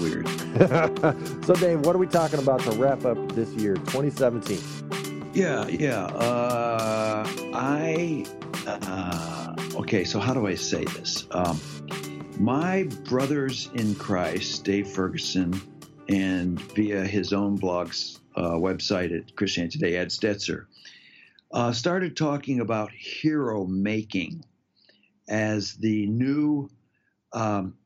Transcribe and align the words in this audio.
weird. 0.00 0.28
so, 1.44 1.54
Dave, 1.54 1.80
what 1.80 1.94
are 1.94 1.98
we 1.98 2.06
talking 2.06 2.38
about 2.38 2.60
to 2.60 2.70
wrap 2.72 3.04
up 3.04 3.32
this 3.32 3.50
year, 3.50 3.74
2017? 3.74 5.30
Yeah, 5.32 5.66
yeah. 5.68 6.06
Uh, 6.06 7.24
I 7.54 8.24
uh, 8.66 9.54
okay. 9.76 10.04
So 10.04 10.18
how 10.18 10.34
do 10.34 10.46
I 10.46 10.54
say 10.54 10.84
this? 10.84 11.26
Um, 11.30 11.60
my 12.38 12.84
brothers 13.04 13.70
in 13.74 13.94
Christ, 13.94 14.64
Dave 14.64 14.88
Ferguson, 14.88 15.60
and 16.08 16.60
via 16.72 17.04
his 17.04 17.32
own 17.32 17.56
blog's 17.56 18.20
uh, 18.36 18.52
website 18.52 19.16
at 19.16 19.36
Christianity 19.36 19.78
Today, 19.78 19.96
Ed 19.96 20.08
Stetzer, 20.08 20.66
uh, 21.52 21.72
started 21.72 22.16
talking 22.16 22.60
about 22.60 22.90
hero 22.90 23.66
making 23.66 24.44
as 25.28 25.74
the 25.74 26.06
new 26.06 26.68
um, 27.32 27.76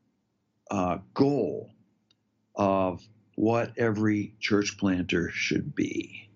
uh, 0.70 0.98
goal 1.12 1.73
of 2.54 3.02
what 3.34 3.72
every 3.76 4.34
church 4.40 4.78
planter 4.78 5.30
should 5.30 5.74
be. 5.74 6.28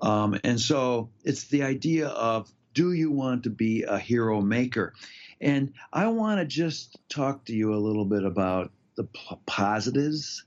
Um, 0.00 0.38
and 0.44 0.60
so 0.60 1.10
it's 1.24 1.44
the 1.44 1.62
idea 1.62 2.08
of 2.08 2.50
do 2.74 2.92
you 2.92 3.10
want 3.10 3.44
to 3.44 3.50
be 3.50 3.84
a 3.84 3.98
hero 3.98 4.40
maker? 4.40 4.94
And 5.40 5.72
I 5.92 6.08
want 6.08 6.40
to 6.40 6.46
just 6.46 6.98
talk 7.08 7.44
to 7.46 7.54
you 7.54 7.74
a 7.74 7.76
little 7.76 8.04
bit 8.04 8.24
about 8.24 8.72
the 8.96 9.04
p- 9.04 9.36
positives 9.46 10.44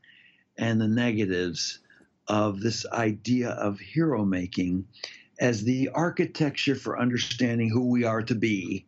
and 0.58 0.80
the 0.80 0.88
negatives 0.88 1.80
of 2.28 2.60
this 2.60 2.86
idea 2.88 3.50
of 3.52 3.80
hero 3.80 4.26
making 4.26 4.86
as 5.40 5.64
the 5.64 5.90
architecture 5.90 6.76
for 6.76 7.00
understanding 7.00 7.70
who 7.70 7.88
we 7.90 8.04
are 8.04 8.24
to 8.24 8.36
be 8.36 8.86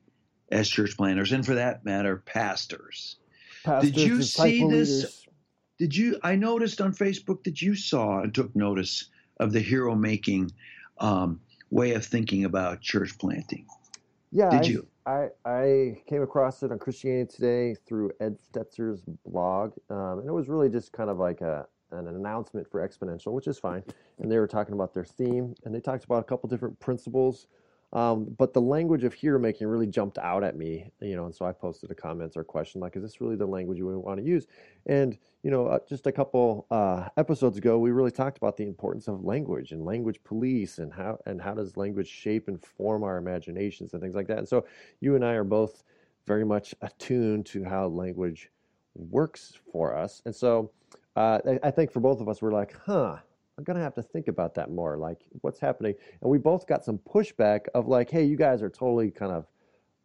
as 0.52 0.68
church 0.68 0.98
planters, 0.98 1.32
and 1.32 1.46
for 1.46 1.56
that 1.56 1.86
matter, 1.86 2.18
pastors. 2.26 3.18
Pastors 3.64 3.92
Did 3.92 4.02
you 4.02 4.24
see 4.24 4.64
this? 4.68 4.90
leaders. 4.90 5.19
Did 5.80 5.96
you? 5.96 6.20
I 6.24 6.36
noticed 6.36 6.82
on 6.82 6.94
Facebook 6.94 7.44
that 7.46 7.62
you 7.62 7.74
saw 7.74 8.20
and 8.20 8.36
took 8.36 8.54
notice 8.56 9.06
of 9.40 9.54
the 9.54 9.62
hero 9.62 9.96
making 9.96 10.52
um, 11.00 11.40
way 11.72 11.94
of 11.94 12.06
thinking 12.06 12.44
about 12.44 12.82
church 12.82 13.18
planting. 13.18 13.66
Yeah, 14.32 14.50
Did 14.50 14.62
I, 14.62 14.66
you? 14.66 14.88
I 15.06 15.28
I 15.46 16.02
came 16.06 16.22
across 16.22 16.62
it 16.64 16.72
on 16.72 16.80
Christianity 16.80 17.32
Today 17.34 17.76
through 17.88 18.12
Ed 18.20 18.38
Stetzer's 18.38 19.04
blog, 19.26 19.74
um, 19.90 20.20
and 20.20 20.28
it 20.28 20.34
was 20.34 20.50
really 20.50 20.70
just 20.70 20.92
kind 20.92 21.10
of 21.10 21.18
like 21.18 21.42
a 21.42 21.66
an 21.92 22.08
announcement 22.08 22.70
for 22.70 22.88
Exponential, 22.88 23.32
which 23.32 23.48
is 23.48 23.58
fine. 23.58 23.84
And 24.20 24.32
they 24.32 24.38
were 24.38 24.48
talking 24.48 24.74
about 24.76 24.94
their 24.94 25.06
theme, 25.06 25.56
and 25.64 25.74
they 25.74 25.80
talked 25.80 26.04
about 26.04 26.20
a 26.20 26.24
couple 26.24 26.50
different 26.50 26.80
principles. 26.80 27.48
Um, 27.92 28.36
but 28.38 28.54
the 28.54 28.62
language 28.62 29.04
of 29.04 29.14
hero 29.14 29.40
making 29.40 29.68
really 29.68 29.88
jumped 29.88 30.20
out 30.20 30.44
at 30.44 30.56
me, 30.56 30.92
you 31.02 31.16
know, 31.16 31.26
and 31.26 31.34
so 31.34 31.46
I 31.46 31.52
posted 31.52 31.90
a 31.90 31.96
comment 31.96 32.34
or 32.38 32.44
question 32.44 32.80
like, 32.80 32.96
"Is 32.96 33.02
this 33.02 33.20
really 33.20 33.36
the 33.36 33.48
language 33.48 33.82
we 33.82 33.96
want 33.96 34.20
to 34.20 34.26
use?" 34.26 34.46
And 34.86 35.18
you 35.42 35.50
know, 35.50 35.66
uh, 35.68 35.80
just 35.88 36.06
a 36.06 36.12
couple 36.12 36.68
uh, 36.70 37.10
episodes 37.18 37.58
ago, 37.58 37.80
we 37.80 37.90
really 37.90 38.12
talked 38.12 38.38
about 38.38 38.58
the 38.58 38.66
importance 38.66 39.08
of 39.08 39.24
language 39.24 39.72
and 39.72 39.86
language 39.86 40.24
police 40.24 40.78
and 40.78 40.94
how 40.94 41.18
and 41.26 41.42
how 41.42 41.56
does 41.56 41.78
language 41.78 42.08
shape 42.08 42.48
and 42.48 42.62
form 42.64 43.04
our 43.04 43.18
imaginations 43.18 43.94
and 43.94 44.02
things 44.02 44.16
like 44.16 44.28
that. 44.28 44.38
And 44.38 44.48
so, 44.48 44.66
you 45.00 45.16
and 45.16 45.26
I 45.26 45.34
are 45.34 45.44
both 45.44 45.84
very 46.28 46.46
much 46.46 46.76
attuned 46.82 47.48
to 47.48 47.64
how 47.64 47.88
language 47.88 48.52
works 48.94 49.54
for 49.72 49.96
us. 49.96 50.22
And 50.26 50.36
so, 50.36 50.72
uh, 51.16 51.40
I, 51.44 51.60
I 51.64 51.72
think 51.72 51.92
for 51.92 52.02
both 52.02 52.22
of 52.22 52.30
us, 52.30 52.40
we're 52.40 52.52
like, 52.52 52.76
huh. 52.86 53.18
I'm 53.60 53.66
gonna 53.66 53.82
have 53.82 53.96
to 53.96 54.04
think 54.04 54.30
about 54.30 54.56
that 54.56 54.72
more. 54.72 54.96
Like, 54.96 55.20
what's 55.42 55.60
happening? 55.60 55.94
And 56.22 56.32
we 56.32 56.38
both 56.38 56.66
got 56.66 56.86
some 56.86 56.98
pushback 57.00 57.66
of 57.76 57.90
like, 57.90 58.10
hey, 58.10 58.24
you 58.24 58.38
guys 58.38 58.64
are 58.64 58.70
totally 58.70 59.12
kind 59.12 59.34
of 59.34 59.48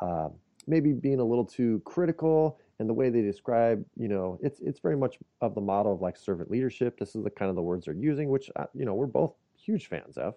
uh, 0.01 0.29
maybe 0.67 0.93
being 0.93 1.21
a 1.21 1.25
little 1.25 1.45
too 1.45 1.81
critical 1.85 2.59
and 2.81 2.89
the 2.89 2.93
way 2.93 3.11
they 3.11 3.23
describe, 3.23 3.85
you 3.97 4.09
know, 4.09 4.41
it's 4.43 4.59
it's 4.59 4.81
very 4.81 4.97
much 4.97 5.19
of 5.41 5.55
the 5.55 5.61
model 5.61 5.93
of 5.93 6.01
like 6.03 6.17
servant 6.17 6.51
leadership. 6.51 6.99
This 6.99 7.15
is 7.15 7.23
the 7.23 7.31
kind 7.31 7.49
of 7.49 7.55
the 7.55 7.63
words 7.63 7.85
they're 7.85 7.95
using, 7.95 8.29
which 8.29 8.51
uh, 8.57 8.65
you 8.75 8.85
know 8.85 8.95
we're 8.95 9.07
both 9.07 9.35
huge 9.57 9.87
fans 9.87 10.19
of. 10.19 10.35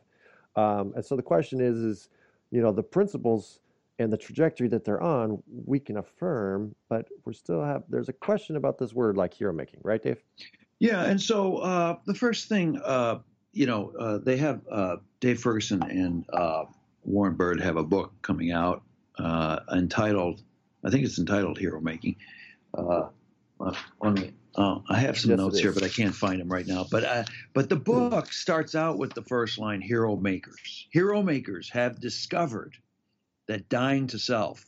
Um, 0.55 0.93
and 0.95 1.03
so 1.03 1.15
the 1.15 1.23
question 1.23 1.59
is, 1.59 1.77
is 1.77 2.09
you 2.51 2.61
know, 2.61 2.71
the 2.71 2.83
principles 2.83 3.61
and 3.97 4.13
the 4.13 4.17
trajectory 4.17 4.67
that 4.67 4.85
they're 4.85 5.01
on, 5.01 5.41
we 5.65 5.79
can 5.79 5.97
affirm, 5.97 6.75
but 6.87 7.07
we're 7.25 7.33
still 7.33 7.63
have 7.63 7.81
there's 7.89 8.09
a 8.09 8.13
question 8.13 8.57
about 8.57 8.77
this 8.77 8.93
word 8.93 9.17
like 9.17 9.33
hero 9.33 9.51
making, 9.51 9.79
right, 9.81 10.03
Dave? 10.03 10.21
Yeah, 10.79 11.03
and 11.05 11.19
so 11.21 11.57
uh, 11.57 11.97
the 12.05 12.13
first 12.13 12.49
thing, 12.49 12.79
uh, 12.83 13.19
you 13.51 13.65
know, 13.65 13.91
uh, 13.99 14.17
they 14.19 14.37
have 14.37 14.61
uh, 14.69 14.97
Dave 15.19 15.39
Ferguson 15.39 15.81
and 15.81 16.25
uh, 16.31 16.65
Warren 17.03 17.35
Bird 17.35 17.59
have 17.61 17.77
a 17.77 17.83
book 17.83 18.13
coming 18.21 18.51
out 18.51 18.83
uh, 19.17 19.59
entitled, 19.73 20.43
I 20.83 20.91
think 20.91 21.03
it's 21.03 21.17
entitled 21.17 21.57
Hero 21.57 21.81
Making. 21.81 22.17
Me, 24.03 24.31
I 24.89 24.99
have 24.99 25.17
some 25.17 25.31
Yes, 25.31 25.37
notes 25.37 25.59
here, 25.59 25.71
but 25.71 25.83
I 25.83 25.89
can't 25.89 26.13
find 26.13 26.39
them 26.39 26.49
right 26.49 26.67
now. 26.67 26.85
But 26.89 27.27
but 27.53 27.69
the 27.69 27.75
book 27.75 28.31
starts 28.31 28.75
out 28.75 28.99
with 28.99 29.13
the 29.13 29.23
first 29.23 29.57
line: 29.57 29.81
Hero 29.81 30.15
makers. 30.15 30.87
Hero 30.91 31.23
makers 31.23 31.69
have 31.71 31.99
discovered 31.99 32.75
that 33.47 33.69
dying 33.69 34.07
to 34.07 34.19
self 34.19 34.63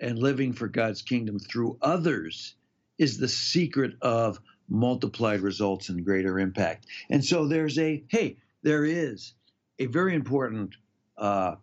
and 0.00 0.18
living 0.18 0.52
for 0.52 0.68
God's 0.68 1.02
kingdom 1.02 1.38
through 1.38 1.78
others 1.82 2.54
is 2.98 3.18
the 3.18 3.28
secret 3.28 3.94
of 4.02 4.40
multiplied 4.70 5.40
results 5.40 5.88
and 5.88 6.04
greater 6.04 6.38
impact. 6.38 6.86
And 7.10 7.24
so 7.24 7.46
there's 7.46 7.78
a 7.78 8.02
hey, 8.08 8.36
there 8.62 8.84
is 8.84 9.34
a 9.78 9.86
very 9.86 10.14
important 10.14 10.74
uh, 11.18 11.56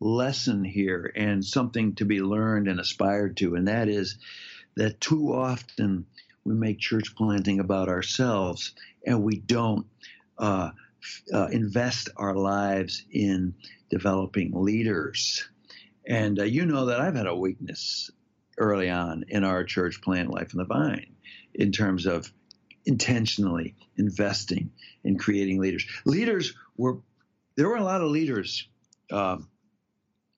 lesson 0.00 0.64
here 0.64 1.12
and 1.14 1.44
something 1.44 1.94
to 1.96 2.04
be 2.04 2.20
learned 2.20 2.68
and 2.68 2.80
aspired 2.80 3.36
to, 3.38 3.54
and 3.54 3.68
that 3.68 3.88
is 3.88 4.18
that 4.76 5.00
too 5.00 5.32
often 5.32 6.06
we 6.44 6.54
make 6.54 6.78
church 6.78 7.14
planting 7.16 7.60
about 7.60 7.88
ourselves 7.88 8.74
and 9.06 9.22
we 9.22 9.36
don't 9.38 9.86
uh, 10.38 10.70
uh, 11.32 11.46
invest 11.46 12.10
our 12.16 12.34
lives 12.34 13.04
in 13.10 13.54
developing 13.90 14.52
leaders. 14.54 15.48
And 16.06 16.38
uh, 16.38 16.44
you 16.44 16.66
know 16.66 16.86
that 16.86 17.00
I've 17.00 17.14
had 17.14 17.26
a 17.26 17.36
weakness 17.36 18.10
early 18.58 18.90
on 18.90 19.24
in 19.28 19.44
our 19.44 19.64
church 19.64 20.00
plant 20.02 20.30
life 20.30 20.52
in 20.52 20.58
the 20.58 20.64
vine 20.64 21.14
in 21.54 21.72
terms 21.72 22.06
of 22.06 22.32
intentionally 22.86 23.74
investing 23.96 24.70
in 25.04 25.18
creating 25.18 25.60
leaders. 25.60 25.86
Leaders 26.04 26.54
were 26.76 26.98
there 27.56 27.68
were 27.68 27.76
a 27.76 27.84
lot 27.84 28.00
of 28.00 28.10
leaders 28.10 28.66
um, 29.12 29.48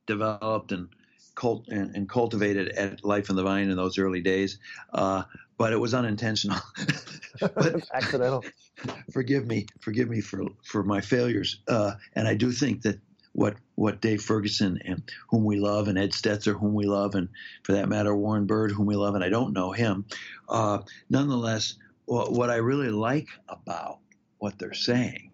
developed 0.07 0.73
and, 0.73 0.89
cult, 1.35 1.67
and, 1.69 1.95
and 1.97 2.09
cultivated 2.09 2.69
at 2.71 3.05
Life 3.05 3.31
in 3.31 3.37
the 3.37 3.43
Vine 3.43 3.71
in 3.71 3.77
those 3.77 3.99
early 3.99 4.21
days, 4.21 4.59
uh, 4.93 5.23
but 5.57 5.73
it 5.73 5.77
was 5.77 5.95
unintentional. 5.95 6.59
but 7.41 7.83
Accidental. 7.95 8.45
forgive 9.13 9.47
me, 9.47 9.67
forgive 9.81 10.09
me 10.09 10.21
for 10.21 10.45
for 10.65 10.83
my 10.83 11.01
failures. 11.01 11.61
Uh, 11.69 11.93
and 12.15 12.29
I 12.29 12.35
do 12.35 12.53
think 12.53 12.83
that 12.83 12.99
what 13.33 13.57
what 13.75 14.01
Dave 14.01 14.23
Ferguson 14.23 14.81
and 14.85 15.03
whom 15.29 15.45
we 15.45 15.59
love, 15.59 15.89
and 15.89 15.99
Ed 15.99 16.13
Stetzer, 16.13 16.59
whom 16.59 16.75
we 16.75 16.87
love, 16.87 17.15
and 17.15 17.29
for 17.63 17.73
that 17.73 17.89
matter 17.89 18.15
Warren 18.15 18.47
Bird, 18.47 18.73
whom 18.73 18.87
we 18.87 18.97
love, 18.97 19.15
and 19.15 19.25
I 19.25 19.29
don't 19.29 19.53
know 19.53 19.73
him. 19.73 20.07
Uh, 20.49 20.79
nonetheless, 21.11 21.75
what, 22.07 22.51
I 22.51 22.57
really 22.57 22.91
like 22.91 23.29
about 23.49 23.99
what 24.39 24.59
they're 24.59 24.75
saying 24.75 25.33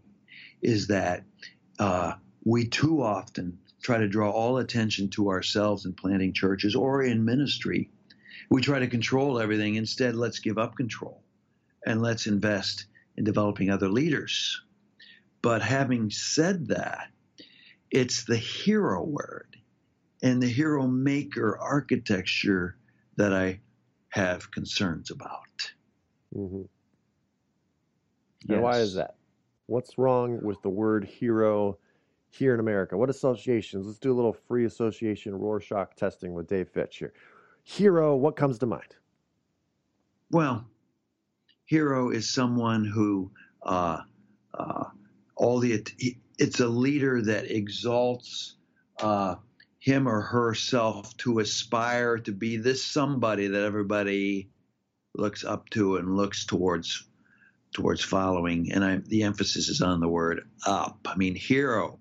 is 0.60 0.88
that 0.88 1.24
uh, 1.78 2.14
we 2.44 2.66
too 2.66 3.02
often 3.02 3.58
try 3.82 3.98
to 3.98 4.08
draw 4.08 4.30
all 4.30 4.58
attention 4.58 5.08
to 5.10 5.28
ourselves 5.28 5.84
in 5.84 5.92
planting 5.92 6.32
churches 6.32 6.74
or 6.74 7.02
in 7.02 7.24
ministry. 7.24 7.90
We 8.48 8.62
try 8.62 8.78
to 8.78 8.86
control 8.86 9.40
everything. 9.40 9.74
Instead, 9.74 10.14
let's 10.14 10.38
give 10.38 10.58
up 10.58 10.76
control 10.76 11.22
and 11.84 12.00
let's 12.00 12.26
invest 12.26 12.86
in 13.16 13.24
developing 13.24 13.70
other 13.70 13.88
leaders. 13.88 14.62
But 15.42 15.62
having 15.62 16.10
said 16.10 16.68
that, 16.68 17.08
it's 17.90 18.24
the 18.24 18.36
hero 18.36 19.02
word 19.02 19.56
and 20.22 20.40
the 20.40 20.48
hero 20.48 20.86
maker 20.86 21.58
architecture 21.58 22.76
that 23.16 23.34
I 23.34 23.60
have 24.10 24.50
concerns 24.50 25.10
about. 25.10 25.72
Hmm 26.32 26.62
And 28.48 28.62
why 28.62 28.78
is 28.80 28.94
that? 28.94 29.16
What's 29.66 29.98
wrong 29.98 30.40
with 30.42 30.60
the 30.62 30.68
word 30.68 31.04
hero 31.04 31.78
here 32.30 32.54
in 32.54 32.60
America? 32.60 32.96
What 32.96 33.10
associations? 33.10 33.86
Let's 33.86 33.98
do 33.98 34.12
a 34.12 34.14
little 34.14 34.32
free 34.32 34.64
association 34.64 35.34
Rorschach 35.34 35.94
testing 35.96 36.34
with 36.34 36.48
Dave 36.48 36.68
Fitch 36.68 36.98
here. 36.98 37.12
Hero, 37.64 38.16
what 38.16 38.36
comes 38.36 38.58
to 38.58 38.66
mind? 38.66 38.96
Well, 40.30 40.66
hero 41.64 42.10
is 42.10 42.32
someone 42.32 42.84
who 42.84 43.30
uh, 43.62 43.98
uh, 44.54 44.84
all 45.36 45.58
the 45.58 45.84
it's 46.38 46.60
a 46.60 46.66
leader 46.66 47.22
that 47.22 47.50
exalts 47.50 48.56
uh, 49.00 49.36
him 49.78 50.08
or 50.08 50.20
herself 50.20 51.16
to 51.18 51.38
aspire 51.38 52.18
to 52.18 52.32
be 52.32 52.56
this 52.56 52.84
somebody 52.84 53.46
that 53.48 53.62
everybody 53.62 54.48
looks 55.14 55.44
up 55.44 55.68
to 55.70 55.96
and 55.96 56.16
looks 56.16 56.44
towards 56.46 57.04
towards 57.72 58.02
following. 58.04 58.70
And 58.72 58.84
I, 58.84 58.96
the 59.06 59.22
emphasis 59.22 59.68
is 59.68 59.80
on 59.80 60.00
the 60.00 60.08
word 60.08 60.46
up. 60.66 60.98
I 61.06 61.16
mean, 61.16 61.34
hero. 61.34 61.98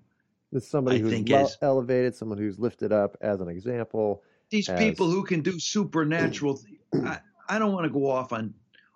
It's 0.52 0.68
somebody 0.68 0.98
I 0.98 1.00
who's 1.00 1.12
is- 1.12 1.56
elevated, 1.62 2.14
someone 2.14 2.36
who's 2.38 2.58
lifted 2.58 2.92
up 2.92 3.16
as 3.22 3.40
an 3.40 3.48
example. 3.48 4.22
These 4.50 4.68
As- 4.68 4.78
people 4.78 5.10
who 5.10 5.24
can 5.24 5.40
do 5.40 5.58
supernatural. 5.58 6.60
I, 6.94 7.20
I 7.48 7.58
don't 7.58 7.72
want 7.72 7.84
to 7.84 7.90
go 7.90 8.10
off 8.10 8.32
on 8.32 8.52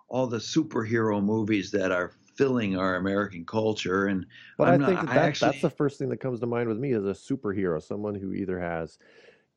all 0.07 0.27
the 0.27 0.37
superhero 0.37 1.21
movies 1.23 1.71
that 1.71 1.91
are 1.91 2.11
filling 2.35 2.77
our 2.77 2.95
American 2.95 3.43
culture. 3.43 4.05
And 4.05 4.25
But 4.57 4.69
I'm 4.69 4.83
I 4.83 4.85
think 4.85 4.99
not. 4.99 5.07
that, 5.07 5.17
I 5.17 5.25
actually. 5.25 5.49
that's 5.51 5.61
the 5.63 5.69
first 5.71 5.97
thing 5.97 6.09
that 6.09 6.17
comes 6.17 6.39
to 6.41 6.45
mind 6.45 6.69
with 6.69 6.77
me 6.77 6.93
as 6.93 7.03
a 7.05 7.13
superhero, 7.13 7.81
someone 7.81 8.13
who 8.13 8.33
either 8.33 8.59
has 8.59 8.99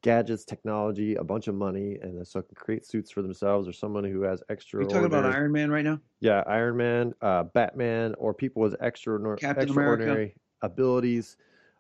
gadgets, 0.03 0.45
technology, 0.45 1.15
a 1.17 1.25
bunch 1.25 1.49
of 1.49 1.55
money, 1.55 1.99
and 2.01 2.27
so 2.27 2.43
can 2.43 2.55
create 2.55 2.87
suits 2.87 3.11
for 3.11 3.23
themselves, 3.23 3.69
or 3.69 3.73
someone 3.73 4.05
who 4.05 4.23
has 4.23 4.43
Are 4.51 4.57
you 4.83 4.89
talking 4.89 5.05
about 5.05 5.25
Iron 5.25 5.53
Man 5.53 5.71
right 5.71 5.85
now? 5.85 6.01
yeah, 6.21 6.43
Iron 6.47 6.77
Man, 6.77 7.15
uh, 7.23 7.45
Batman, 7.45 8.15
or 8.19 8.35
people 8.35 8.63
with 8.63 8.77
extraordinary, 8.81 9.39
Captain 9.39 9.71
America? 9.71 10.33
abilities. 10.63 11.37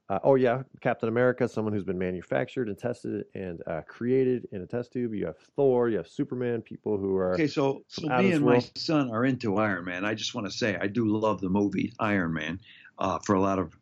Uh, 0.08 0.18
oh 0.24 0.34
yeah, 0.34 0.62
Captain 0.80 1.08
America, 1.08 1.46
someone 1.46 1.72
who's 1.72 1.84
been 1.84 1.98
manufactured 1.98 2.68
and 2.68 2.76
tested 2.76 3.24
and 3.34 3.62
uh, 3.68 3.80
created 3.86 4.48
in 4.50 4.60
a 4.62 4.66
test 4.66 4.92
tube. 4.92 5.14
You 5.14 5.26
have 5.26 5.36
Thor, 5.54 5.88
you 5.88 5.98
have 5.98 6.08
Superman, 6.08 6.62
people 6.62 6.98
who 6.98 7.16
are 7.16 7.34
Okay, 7.34 7.46
so 7.46 7.84
so 7.86 8.02
from 8.02 8.12
out 8.12 8.20
of 8.20 8.26
me 8.26 8.32
and 8.32 8.44
my 8.44 8.58
son 8.76 9.10
are 9.12 9.24
into 9.24 9.56
Iron 9.58 9.84
Man. 9.84 10.04
I 10.04 10.14
just 10.14 10.34
want 10.34 10.48
to 10.48 10.52
say 10.52 10.76
I 10.76 10.88
do 10.88 11.06
love 11.06 11.40
the 11.40 11.48
movie 11.48 11.92
Iron 12.00 12.32
Man 12.32 12.58
uh, 12.98 13.20
for 13.24 13.36
a 13.36 13.40
lot 13.40 13.60
of 13.60 13.76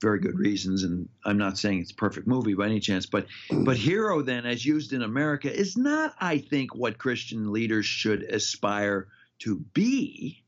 very 0.00 0.20
good 0.20 0.38
reasons, 0.38 0.84
and 0.84 1.08
I'm 1.24 1.38
not 1.38 1.58
saying 1.58 1.80
it's 1.80 1.90
a 1.90 1.96
perfect 1.96 2.26
movie 2.26 2.54
by 2.54 2.66
any 2.66 2.80
chance. 2.80 3.06
But 3.06 3.26
but 3.50 3.76
hero 3.76 4.22
then, 4.22 4.46
as 4.46 4.64
used 4.64 4.92
in 4.92 5.02
America, 5.02 5.52
is 5.52 5.76
not, 5.76 6.14
I 6.20 6.38
think, 6.38 6.74
what 6.74 6.98
Christian 6.98 7.52
leaders 7.52 7.86
should 7.86 8.22
aspire 8.22 9.08
to 9.40 9.56
be. 9.74 10.44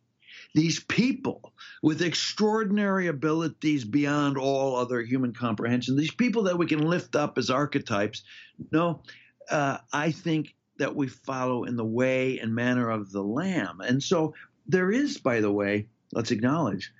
These 0.52 0.80
people 0.80 1.52
with 1.80 2.02
extraordinary 2.02 3.06
abilities 3.06 3.84
beyond 3.84 4.36
all 4.36 4.76
other 4.76 5.00
human 5.00 5.32
comprehension, 5.32 5.96
these 5.96 6.14
people 6.14 6.44
that 6.44 6.58
we 6.58 6.66
can 6.66 6.82
lift 6.82 7.14
up 7.14 7.38
as 7.38 7.50
archetypes. 7.50 8.24
No, 8.72 9.02
uh, 9.48 9.78
I 9.92 10.10
think 10.10 10.54
that 10.78 10.96
we 10.96 11.06
follow 11.06 11.64
in 11.64 11.76
the 11.76 11.84
way 11.84 12.38
and 12.38 12.54
manner 12.54 12.90
of 12.90 13.12
the 13.12 13.22
Lamb. 13.22 13.80
And 13.80 14.02
so 14.02 14.34
there 14.66 14.90
is, 14.90 15.18
by 15.18 15.40
the 15.40 15.52
way, 15.52 15.86
let's 16.12 16.30
acknowledge, 16.30 16.92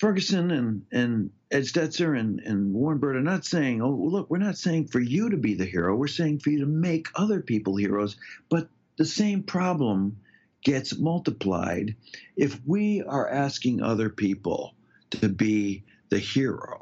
Ferguson 0.00 0.50
and, 0.50 0.86
and 0.90 1.30
Ed 1.50 1.64
Stetzer 1.64 2.18
and, 2.18 2.40
and 2.40 2.72
Warren 2.72 2.96
Bird 2.96 3.16
are 3.16 3.20
not 3.20 3.44
saying, 3.44 3.82
oh, 3.82 3.90
look, 3.90 4.30
we're 4.30 4.38
not 4.38 4.56
saying 4.56 4.86
for 4.86 4.98
you 4.98 5.28
to 5.28 5.36
be 5.36 5.52
the 5.52 5.66
hero. 5.66 5.94
We're 5.94 6.08
saying 6.08 6.38
for 6.38 6.48
you 6.48 6.60
to 6.60 6.66
make 6.66 7.08
other 7.14 7.42
people 7.42 7.76
heroes. 7.76 8.16
But 8.48 8.70
the 8.96 9.04
same 9.04 9.42
problem 9.42 10.16
gets 10.64 10.98
multiplied 10.98 11.96
if 12.34 12.58
we 12.64 13.02
are 13.02 13.28
asking 13.28 13.82
other 13.82 14.08
people 14.08 14.74
to 15.10 15.28
be 15.28 15.84
the 16.08 16.18
hero. 16.18 16.80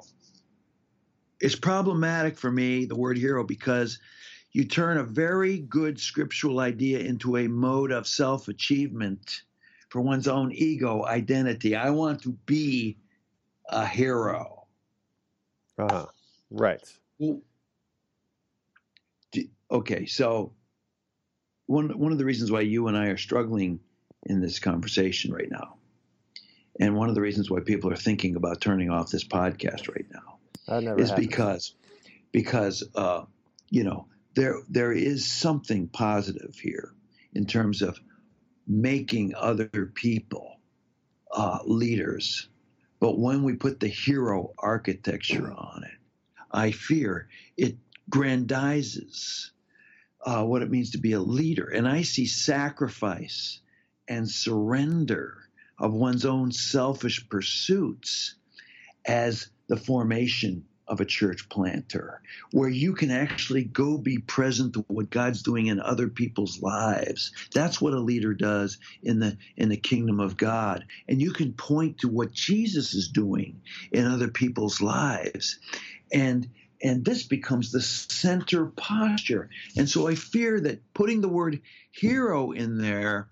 It's 1.41 1.57
problematic 1.57 2.39
for 2.39 2.53
me, 2.53 2.85
the 2.85 2.97
word 2.97 3.19
hero, 3.19 3.43
because 3.43 3.99
you 4.53 4.65
turn 4.65 4.97
a 4.97 5.03
very 5.03 5.59
good 5.59 5.99
scriptural 5.99 6.61
idea 6.61 7.01
into 7.01 7.37
a 7.37 7.49
mode 7.49 7.91
of 7.91 8.07
self 8.07 8.47
achievement 8.47 9.43
for 9.89 10.01
one's 10.01 10.29
own 10.29 10.53
ego 10.53 11.05
identity. 11.05 11.75
I 11.75 11.91
want 11.91 12.23
to 12.23 12.31
be 12.47 12.97
a 13.69 13.87
hero. 13.87 14.67
uh 15.79 16.07
right. 16.51 16.81
Okay, 19.71 20.07
so 20.07 20.53
one 21.67 21.91
one 21.99 22.13
of 22.13 22.19
the 22.19 22.25
reasons 22.25 22.51
why 22.51 22.63
you 22.63 22.89
and 22.89 22.97
I 22.97 23.09
are 23.09 23.17
struggling 23.17 23.81
in 24.25 24.41
this 24.41 24.59
conversation 24.59 25.33
right 25.33 25.51
now, 25.51 25.77
and 26.81 26.97
one 26.97 27.09
of 27.09 27.15
the 27.15 27.21
reasons 27.21 27.51
why 27.51 27.61
people 27.61 27.93
are 27.93 27.97
thinking 27.97 28.37
about 28.37 28.61
turning 28.61 28.91
off 28.91 29.11
this 29.11 29.25
podcast 29.25 29.89
right 29.89 30.07
now, 30.11 30.39
never 30.81 31.01
is 31.01 31.13
because 31.13 31.75
because 32.33 32.83
uh, 32.95 33.25
you 33.69 33.85
know 33.85 34.07
there 34.35 34.57
there 34.69 34.93
is 34.93 35.31
something 35.31 35.89
positive 35.89 36.55
here 36.57 36.95
in 37.35 37.45
terms 37.45 37.83
of 37.83 37.99
making 38.67 39.35
other 39.35 39.93
people 39.95 40.61
uh, 41.33 41.59
leaders, 41.65 42.49
but 43.01 43.19
when 43.19 43.43
we 43.43 43.55
put 43.55 43.81
the 43.81 43.89
hero 43.89 44.55
architecture 44.59 45.53
on 45.53 45.85
it, 45.85 45.99
I 46.51 46.73
fear 46.73 47.29
it 47.57 47.77
grandizes 48.11 49.51
uh, 50.25 50.45
what 50.45 50.63
it 50.63 50.71
means 50.71 50.91
to 50.91 50.99
be 50.99 51.13
a 51.13 51.21
leader, 51.21 51.69
and 51.69 51.87
I 51.87 52.03
see 52.03 52.27
sacrifice 52.27 53.61
and 54.09 54.29
surrender 54.29 55.39
of 55.79 55.93
one's 55.93 56.25
own 56.25 56.51
selfish 56.51 57.29
pursuits 57.29 58.35
as 59.07 59.49
the 59.69 59.77
formation 59.77 60.65
of 60.89 61.01
a 61.01 61.05
church 61.05 61.49
planter, 61.49 62.21
where 62.53 62.69
you 62.69 62.95
can 62.95 63.11
actually 63.11 63.65
go 63.65 63.99
be 63.99 64.19
present 64.19 64.75
to 64.75 64.85
what 64.89 65.11
God's 65.11 65.43
doing 65.43 65.67
in 65.67 65.81
other 65.81 66.09
people's 66.09 66.63
lives. 66.63 67.33
That's 67.55 67.81
what 67.81 67.93
a 67.93 68.01
leader 68.01 68.35
does 68.35 68.79
in 69.03 69.21
the 69.21 69.37
in 69.57 69.69
the 69.69 69.77
kingdom 69.77 70.21
of 70.21 70.37
God. 70.37 70.85
And 71.09 71.21
you 71.21 71.33
can 71.33 71.53
point 71.53 71.99
to 71.99 72.09
what 72.09 72.33
Jesus 72.33 72.95
is 72.95 73.09
doing 73.09 73.61
in 73.93 74.07
other 74.07 74.29
people's 74.29 74.81
lives. 74.81 75.59
And 76.13 76.49
and 76.83 77.05
this 77.05 77.25
becomes 77.25 77.73
the 77.73 77.81
center 77.81 78.67
posture. 78.67 79.51
And 79.77 79.89
so 79.89 80.07
I 80.07 80.15
fear 80.15 80.61
that 80.61 80.95
putting 80.95 81.21
the 81.21 81.29
word 81.29 81.61
hero 81.91 82.53
in 82.53 82.79
there 82.79 83.29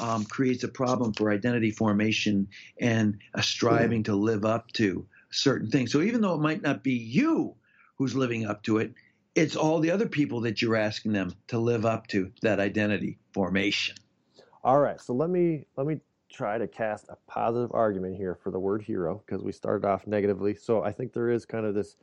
um, 0.00 0.24
creates 0.24 0.64
a 0.64 0.68
problem 0.68 1.12
for 1.12 1.30
identity 1.30 1.70
formation 1.70 2.48
and 2.80 3.18
a 3.34 3.42
striving 3.42 4.02
to 4.04 4.16
live 4.16 4.44
up 4.44 4.72
to 4.72 5.06
certain 5.32 5.70
things. 5.70 5.90
So 5.92 6.02
even 6.02 6.20
though 6.20 6.34
it 6.34 6.40
might 6.40 6.62
not 6.62 6.82
be 6.82 6.92
you 6.92 7.56
who's 7.96 8.14
living 8.14 8.46
up 8.46 8.62
to 8.64 8.78
it, 8.78 8.94
it's 9.34 9.56
all 9.56 9.80
the 9.80 9.90
other 9.90 10.08
people 10.08 10.42
that 10.42 10.60
you're 10.60 10.76
asking 10.76 11.12
them 11.12 11.34
to 11.48 11.58
live 11.58 11.86
up 11.86 12.06
to 12.08 12.30
that 12.42 12.60
identity 12.60 13.18
formation. 13.32 13.96
All 14.62 14.78
right, 14.78 15.00
so 15.00 15.14
let 15.14 15.30
me 15.30 15.66
let 15.76 15.86
me 15.86 15.98
try 16.30 16.56
to 16.58 16.68
cast 16.68 17.08
a 17.08 17.16
positive 17.26 17.70
argument 17.72 18.16
here 18.16 18.34
for 18.34 18.50
the 18.50 18.58
word 18.58 18.82
hero 18.82 19.22
because 19.26 19.42
we 19.42 19.52
started 19.52 19.86
off 19.86 20.06
negatively. 20.06 20.54
So 20.54 20.82
I 20.82 20.92
think 20.92 21.12
there 21.12 21.30
is 21.30 21.44
kind 21.44 21.66
of 21.66 21.74
this 21.74 21.96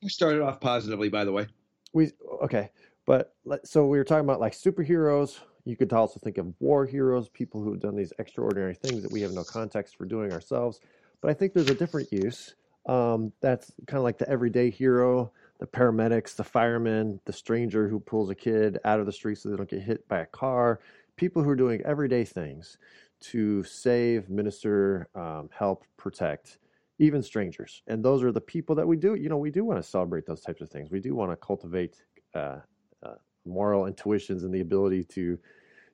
You 0.00 0.08
started 0.08 0.40
off 0.42 0.60
positively, 0.60 1.08
by 1.08 1.24
the 1.24 1.32
way. 1.32 1.46
we 1.92 2.12
okay, 2.42 2.70
but 3.06 3.34
so 3.64 3.86
we 3.86 3.98
were 3.98 4.04
talking 4.04 4.24
about 4.24 4.40
like 4.40 4.52
superheroes. 4.52 5.40
You 5.64 5.76
could 5.76 5.92
also 5.92 6.18
think 6.20 6.38
of 6.38 6.54
war 6.60 6.86
heroes, 6.86 7.28
people 7.28 7.62
who 7.62 7.72
have 7.72 7.80
done 7.80 7.96
these 7.96 8.12
extraordinary 8.18 8.74
things 8.74 9.02
that 9.02 9.12
we 9.12 9.20
have 9.20 9.32
no 9.32 9.44
context 9.44 9.96
for 9.96 10.06
doing 10.06 10.32
ourselves. 10.32 10.80
But 11.20 11.30
I 11.30 11.34
think 11.34 11.52
there's 11.52 11.68
a 11.68 11.74
different 11.74 12.10
use. 12.12 12.54
Um, 12.88 13.32
that's 13.40 13.72
kind 13.86 13.98
of 13.98 14.04
like 14.04 14.18
the 14.18 14.28
everyday 14.28 14.70
hero, 14.70 15.30
the 15.60 15.66
paramedics, 15.66 16.34
the 16.34 16.44
firemen, 16.44 17.20
the 17.26 17.32
stranger 17.32 17.88
who 17.88 18.00
pulls 18.00 18.30
a 18.30 18.34
kid 18.34 18.78
out 18.84 18.98
of 18.98 19.06
the 19.06 19.12
street 19.12 19.38
so 19.38 19.50
they 19.50 19.56
don't 19.56 19.68
get 19.68 19.82
hit 19.82 20.08
by 20.08 20.20
a 20.20 20.26
car. 20.26 20.80
People 21.16 21.42
who 21.42 21.50
are 21.50 21.56
doing 21.56 21.82
everyday 21.84 22.24
things 22.24 22.78
to 23.20 23.62
save, 23.64 24.30
minister, 24.30 25.08
um, 25.14 25.50
help, 25.52 25.84
protect, 25.96 26.58
even 26.98 27.22
strangers. 27.22 27.82
And 27.88 28.04
those 28.04 28.22
are 28.22 28.32
the 28.32 28.40
people 28.40 28.74
that 28.76 28.86
we 28.86 28.96
do. 28.96 29.14
You 29.14 29.28
know, 29.28 29.36
we 29.36 29.50
do 29.50 29.64
want 29.64 29.82
to 29.82 29.88
celebrate 29.88 30.26
those 30.26 30.40
types 30.40 30.62
of 30.62 30.70
things. 30.70 30.90
We 30.90 31.00
do 31.00 31.14
want 31.14 31.30
to 31.32 31.36
cultivate 31.36 31.96
uh, 32.34 32.58
uh, 33.04 33.14
moral 33.44 33.86
intuitions 33.86 34.44
and 34.44 34.54
the 34.54 34.60
ability 34.60 35.04
to 35.04 35.38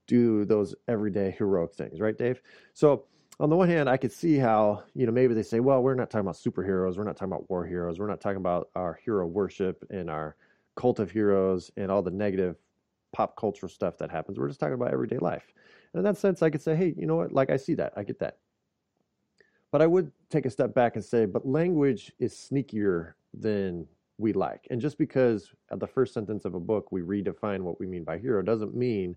do 0.06 0.44
those 0.44 0.74
everyday 0.88 1.30
heroic 1.30 1.74
things, 1.74 2.00
right, 2.00 2.16
Dave? 2.16 2.42
So 2.74 3.04
on 3.40 3.50
the 3.50 3.56
one 3.56 3.68
hand, 3.68 3.88
I 3.88 3.96
could 3.96 4.12
see 4.12 4.36
how, 4.36 4.84
you 4.94 5.06
know, 5.06 5.12
maybe 5.12 5.34
they 5.34 5.42
say, 5.42 5.60
well, 5.60 5.82
we're 5.82 5.94
not 5.94 6.10
talking 6.10 6.26
about 6.26 6.36
superheroes, 6.36 6.96
we're 6.96 7.04
not 7.04 7.16
talking 7.16 7.32
about 7.32 7.50
war 7.50 7.66
heroes, 7.66 7.98
we're 7.98 8.08
not 8.08 8.20
talking 8.20 8.36
about 8.36 8.68
our 8.74 8.98
hero 9.04 9.26
worship 9.26 9.84
and 9.90 10.08
our 10.08 10.36
cult 10.76 10.98
of 11.00 11.10
heroes 11.10 11.70
and 11.76 11.90
all 11.90 12.02
the 12.02 12.10
negative 12.10 12.56
pop 13.12 13.36
cultural 13.36 13.68
stuff 13.68 13.98
that 13.98 14.10
happens. 14.10 14.38
We're 14.38 14.48
just 14.48 14.60
talking 14.60 14.74
about 14.74 14.92
everyday 14.92 15.18
life. 15.18 15.52
And 15.92 16.00
in 16.00 16.04
that 16.04 16.18
sense, 16.18 16.42
I 16.42 16.50
could 16.50 16.62
say, 16.62 16.76
hey, 16.76 16.94
you 16.96 17.06
know 17.06 17.16
what? 17.16 17.32
Like 17.32 17.50
I 17.50 17.56
see 17.56 17.74
that, 17.74 17.92
I 17.96 18.04
get 18.04 18.18
that. 18.20 18.38
But 19.70 19.82
I 19.82 19.86
would 19.86 20.12
take 20.30 20.46
a 20.46 20.50
step 20.50 20.74
back 20.74 20.94
and 20.94 21.04
say, 21.04 21.24
but 21.26 21.46
language 21.46 22.12
is 22.20 22.32
sneakier 22.34 23.14
than 23.32 23.86
we 24.18 24.32
like. 24.32 24.66
And 24.70 24.80
just 24.80 24.98
because 24.98 25.52
at 25.72 25.80
the 25.80 25.86
first 25.86 26.14
sentence 26.14 26.44
of 26.44 26.54
a 26.54 26.60
book 26.60 26.92
we 26.92 27.02
redefine 27.02 27.60
what 27.62 27.80
we 27.80 27.86
mean 27.86 28.04
by 28.04 28.18
hero 28.18 28.42
doesn't 28.42 28.76
mean 28.76 29.16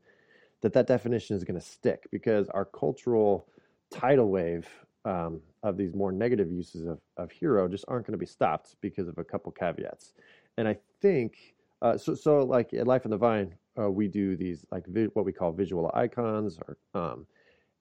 that 0.61 0.73
that 0.73 0.87
definition 0.87 1.35
is 1.35 1.43
going 1.43 1.59
to 1.59 1.65
stick 1.65 2.07
because 2.11 2.49
our 2.49 2.65
cultural 2.65 3.47
tidal 3.91 4.29
wave 4.29 4.67
um, 5.05 5.39
of 5.63 5.77
these 5.77 5.93
more 5.93 6.11
negative 6.11 6.51
uses 6.51 6.85
of, 6.85 6.99
of 7.17 7.31
hero 7.31 7.67
just 7.67 7.85
aren't 7.87 8.05
going 8.05 8.13
to 8.13 8.17
be 8.17 8.25
stopped 8.25 8.75
because 8.81 9.07
of 9.07 9.17
a 9.17 9.23
couple 9.23 9.51
caveats. 9.51 10.13
And 10.57 10.67
I 10.67 10.77
think 11.01 11.55
uh, 11.81 11.97
so. 11.97 12.15
So 12.15 12.43
like 12.43 12.73
at 12.73 12.87
Life 12.87 13.05
in 13.05 13.11
the 13.11 13.17
Vine, 13.17 13.53
uh, 13.79 13.89
we 13.89 14.07
do 14.07 14.35
these 14.35 14.65
like 14.71 14.85
vi- 14.87 15.09
what 15.13 15.25
we 15.25 15.31
call 15.31 15.51
visual 15.51 15.91
icons, 15.93 16.57
or 16.67 16.77
um, 16.99 17.27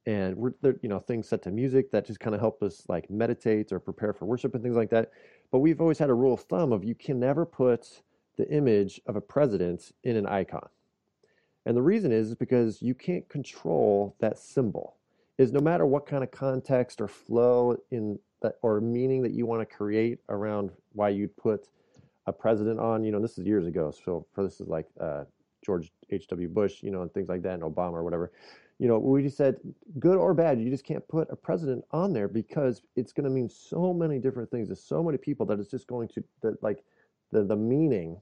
and 0.04 0.36
we're 0.36 0.52
you 0.82 0.88
know 0.88 0.98
things 0.98 1.28
set 1.28 1.42
to 1.42 1.50
music 1.50 1.90
that 1.92 2.06
just 2.06 2.20
kind 2.20 2.34
of 2.34 2.40
help 2.40 2.62
us 2.62 2.84
like 2.88 3.08
meditate 3.10 3.72
or 3.72 3.80
prepare 3.80 4.12
for 4.12 4.26
worship 4.26 4.54
and 4.54 4.62
things 4.62 4.76
like 4.76 4.90
that. 4.90 5.10
But 5.50 5.60
we've 5.60 5.80
always 5.80 5.98
had 5.98 6.10
a 6.10 6.14
rule 6.14 6.34
of 6.34 6.40
thumb 6.40 6.72
of 6.72 6.84
you 6.84 6.94
can 6.94 7.18
never 7.18 7.46
put 7.46 8.02
the 8.36 8.48
image 8.50 9.00
of 9.06 9.16
a 9.16 9.20
president 9.20 9.92
in 10.04 10.16
an 10.16 10.26
icon. 10.26 10.68
And 11.64 11.76
the 11.76 11.82
reason 11.82 12.12
is, 12.12 12.28
is 12.28 12.34
because 12.34 12.82
you 12.82 12.94
can't 12.94 13.28
control 13.28 14.14
that 14.20 14.38
symbol. 14.38 14.96
Is 15.38 15.52
no 15.52 15.60
matter 15.60 15.84
what 15.84 16.06
kind 16.06 16.24
of 16.24 16.30
context 16.30 17.00
or 17.00 17.08
flow 17.08 17.76
in 17.90 18.18
that 18.42 18.56
or 18.62 18.80
meaning 18.80 19.22
that 19.22 19.32
you 19.32 19.46
want 19.46 19.68
to 19.68 19.76
create 19.76 20.18
around 20.28 20.70
why 20.92 21.10
you'd 21.10 21.36
put 21.36 21.68
a 22.26 22.32
president 22.32 22.80
on, 22.80 23.04
you 23.04 23.12
know, 23.12 23.20
this 23.20 23.38
is 23.38 23.46
years 23.46 23.66
ago. 23.66 23.92
So 24.04 24.26
for 24.32 24.42
this 24.42 24.60
is 24.60 24.68
like 24.68 24.86
uh, 25.00 25.24
George 25.64 25.92
H.W. 26.10 26.48
Bush, 26.48 26.82
you 26.82 26.90
know, 26.90 27.02
and 27.02 27.12
things 27.12 27.28
like 27.28 27.42
that, 27.42 27.54
and 27.54 27.62
Obama 27.62 27.94
or 27.94 28.04
whatever. 28.04 28.32
you 28.78 28.88
know, 28.88 28.98
we 28.98 29.22
just 29.22 29.36
said 29.36 29.56
good 29.98 30.16
or 30.16 30.34
bad, 30.34 30.60
you 30.60 30.70
just 30.70 30.84
can't 30.84 31.06
put 31.08 31.28
a 31.30 31.36
president 31.36 31.84
on 31.92 32.12
there 32.12 32.28
because 32.28 32.82
it's 32.94 33.12
going 33.12 33.24
to 33.24 33.30
mean 33.30 33.48
so 33.48 33.92
many 33.92 34.18
different 34.18 34.50
things 34.50 34.68
to 34.68 34.76
so 34.76 35.02
many 35.02 35.18
people 35.18 35.46
that 35.46 35.58
it's 35.58 35.70
just 35.70 35.86
going 35.86 36.08
to 36.08 36.22
that 36.42 36.62
like 36.62 36.84
the 37.32 37.42
the 37.42 37.56
meaning 37.56 38.20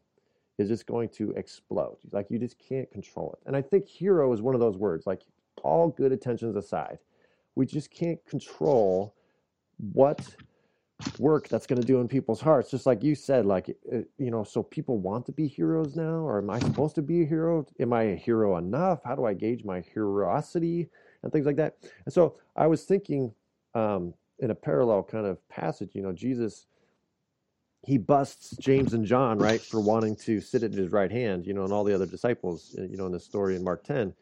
is 0.58 0.68
just 0.68 0.86
going 0.86 1.08
to 1.08 1.32
explode. 1.32 1.98
Like 2.12 2.26
you 2.30 2.38
just 2.38 2.58
can't 2.58 2.90
control 2.92 3.36
it. 3.36 3.46
And 3.46 3.56
I 3.56 3.62
think 3.62 3.88
hero 3.88 4.32
is 4.32 4.40
one 4.40 4.54
of 4.54 4.60
those 4.60 4.76
words. 4.76 5.06
Like 5.06 5.22
all 5.64 5.88
good 5.88 6.12
intentions 6.12 6.56
aside, 6.56 6.98
we 7.54 7.66
just 7.66 7.90
can't 7.90 8.24
control 8.26 9.14
what 9.92 10.36
work 11.18 11.48
that's 11.48 11.66
going 11.66 11.80
to 11.80 11.86
do 11.86 12.00
in 12.00 12.08
people's 12.08 12.40
hearts. 12.40 12.70
Just 12.70 12.86
like 12.86 13.02
you 13.02 13.14
said 13.14 13.46
like 13.46 13.68
uh, 13.92 13.98
you 14.18 14.30
know 14.30 14.44
so 14.44 14.62
people 14.62 14.98
want 14.98 15.26
to 15.26 15.32
be 15.32 15.46
heroes 15.46 15.96
now 15.96 16.20
or 16.20 16.38
am 16.38 16.50
i 16.50 16.58
supposed 16.60 16.94
to 16.94 17.02
be 17.02 17.22
a 17.22 17.26
hero? 17.26 17.66
Am 17.80 17.92
i 17.92 18.02
a 18.04 18.16
hero 18.16 18.56
enough? 18.56 19.00
How 19.04 19.14
do 19.14 19.24
i 19.24 19.34
gauge 19.34 19.64
my 19.64 19.80
heroicity? 19.80 20.88
And 21.22 21.32
things 21.32 21.46
like 21.46 21.56
that. 21.56 21.76
And 22.04 22.14
so 22.14 22.36
i 22.56 22.66
was 22.66 22.84
thinking 22.84 23.32
um, 23.74 24.14
in 24.38 24.50
a 24.50 24.54
parallel 24.54 25.02
kind 25.02 25.26
of 25.26 25.46
passage 25.48 25.90
you 25.94 26.02
know 26.02 26.12
jesus 26.12 26.66
he 27.82 27.98
busts 27.98 28.56
james 28.56 28.94
and 28.94 29.04
john 29.04 29.38
right 29.38 29.60
for 29.60 29.80
wanting 29.80 30.16
to 30.16 30.40
sit 30.40 30.62
at 30.62 30.72
his 30.72 30.90
right 30.90 31.10
hand 31.10 31.46
you 31.46 31.54
know 31.54 31.64
and 31.64 31.72
all 31.72 31.84
the 31.84 31.94
other 31.94 32.06
disciples 32.06 32.74
uh, 32.78 32.82
you 32.82 32.96
know 32.96 33.06
in 33.06 33.12
the 33.12 33.20
story 33.20 33.56
in 33.56 33.62
mark 33.62 33.84
10 33.84 34.12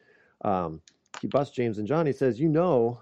um, 0.45 0.81
he 1.21 1.27
busts 1.29 1.55
james 1.55 1.79
and 1.79 1.87
john 1.87 2.07
he 2.07 2.13
says 2.13 2.41
you 2.41 2.49
know 2.49 3.01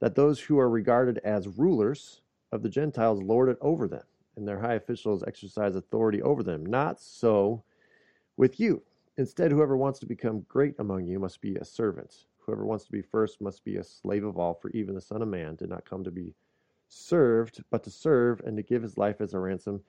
that 0.00 0.14
those 0.14 0.40
who 0.40 0.58
are 0.58 0.70
regarded 0.70 1.18
as 1.18 1.48
rulers 1.48 2.20
of 2.52 2.62
the 2.62 2.68
Gentiles 2.68 3.22
lord 3.22 3.48
it 3.48 3.58
over 3.60 3.88
them, 3.88 4.04
and 4.36 4.46
their 4.46 4.60
high 4.60 4.74
officials 4.74 5.24
exercise 5.26 5.74
authority 5.74 6.22
over 6.22 6.42
them. 6.42 6.64
Not 6.64 7.00
so 7.00 7.62
with 8.36 8.60
you. 8.60 8.82
Instead, 9.16 9.50
whoever 9.50 9.76
wants 9.76 9.98
to 9.98 10.06
become 10.06 10.46
great 10.48 10.74
among 10.78 11.06
you 11.06 11.18
must 11.18 11.40
be 11.40 11.56
a 11.56 11.64
servant. 11.64 12.26
Whoever 12.38 12.64
wants 12.64 12.84
to 12.84 12.92
be 12.92 13.02
first 13.02 13.40
must 13.40 13.64
be 13.64 13.76
a 13.76 13.84
slave 13.84 14.24
of 14.24 14.38
all, 14.38 14.54
for 14.54 14.70
even 14.70 14.94
the 14.94 15.00
Son 15.00 15.22
of 15.22 15.28
Man 15.28 15.56
did 15.56 15.68
not 15.68 15.84
come 15.84 16.04
to 16.04 16.10
be 16.10 16.34
served, 16.88 17.62
but 17.70 17.82
to 17.84 17.90
serve 17.90 18.40
and 18.40 18.56
to 18.56 18.62
give 18.62 18.82
his 18.82 18.96
life 18.96 19.20
as 19.20 19.34
a 19.34 19.38
ransom 19.38 19.82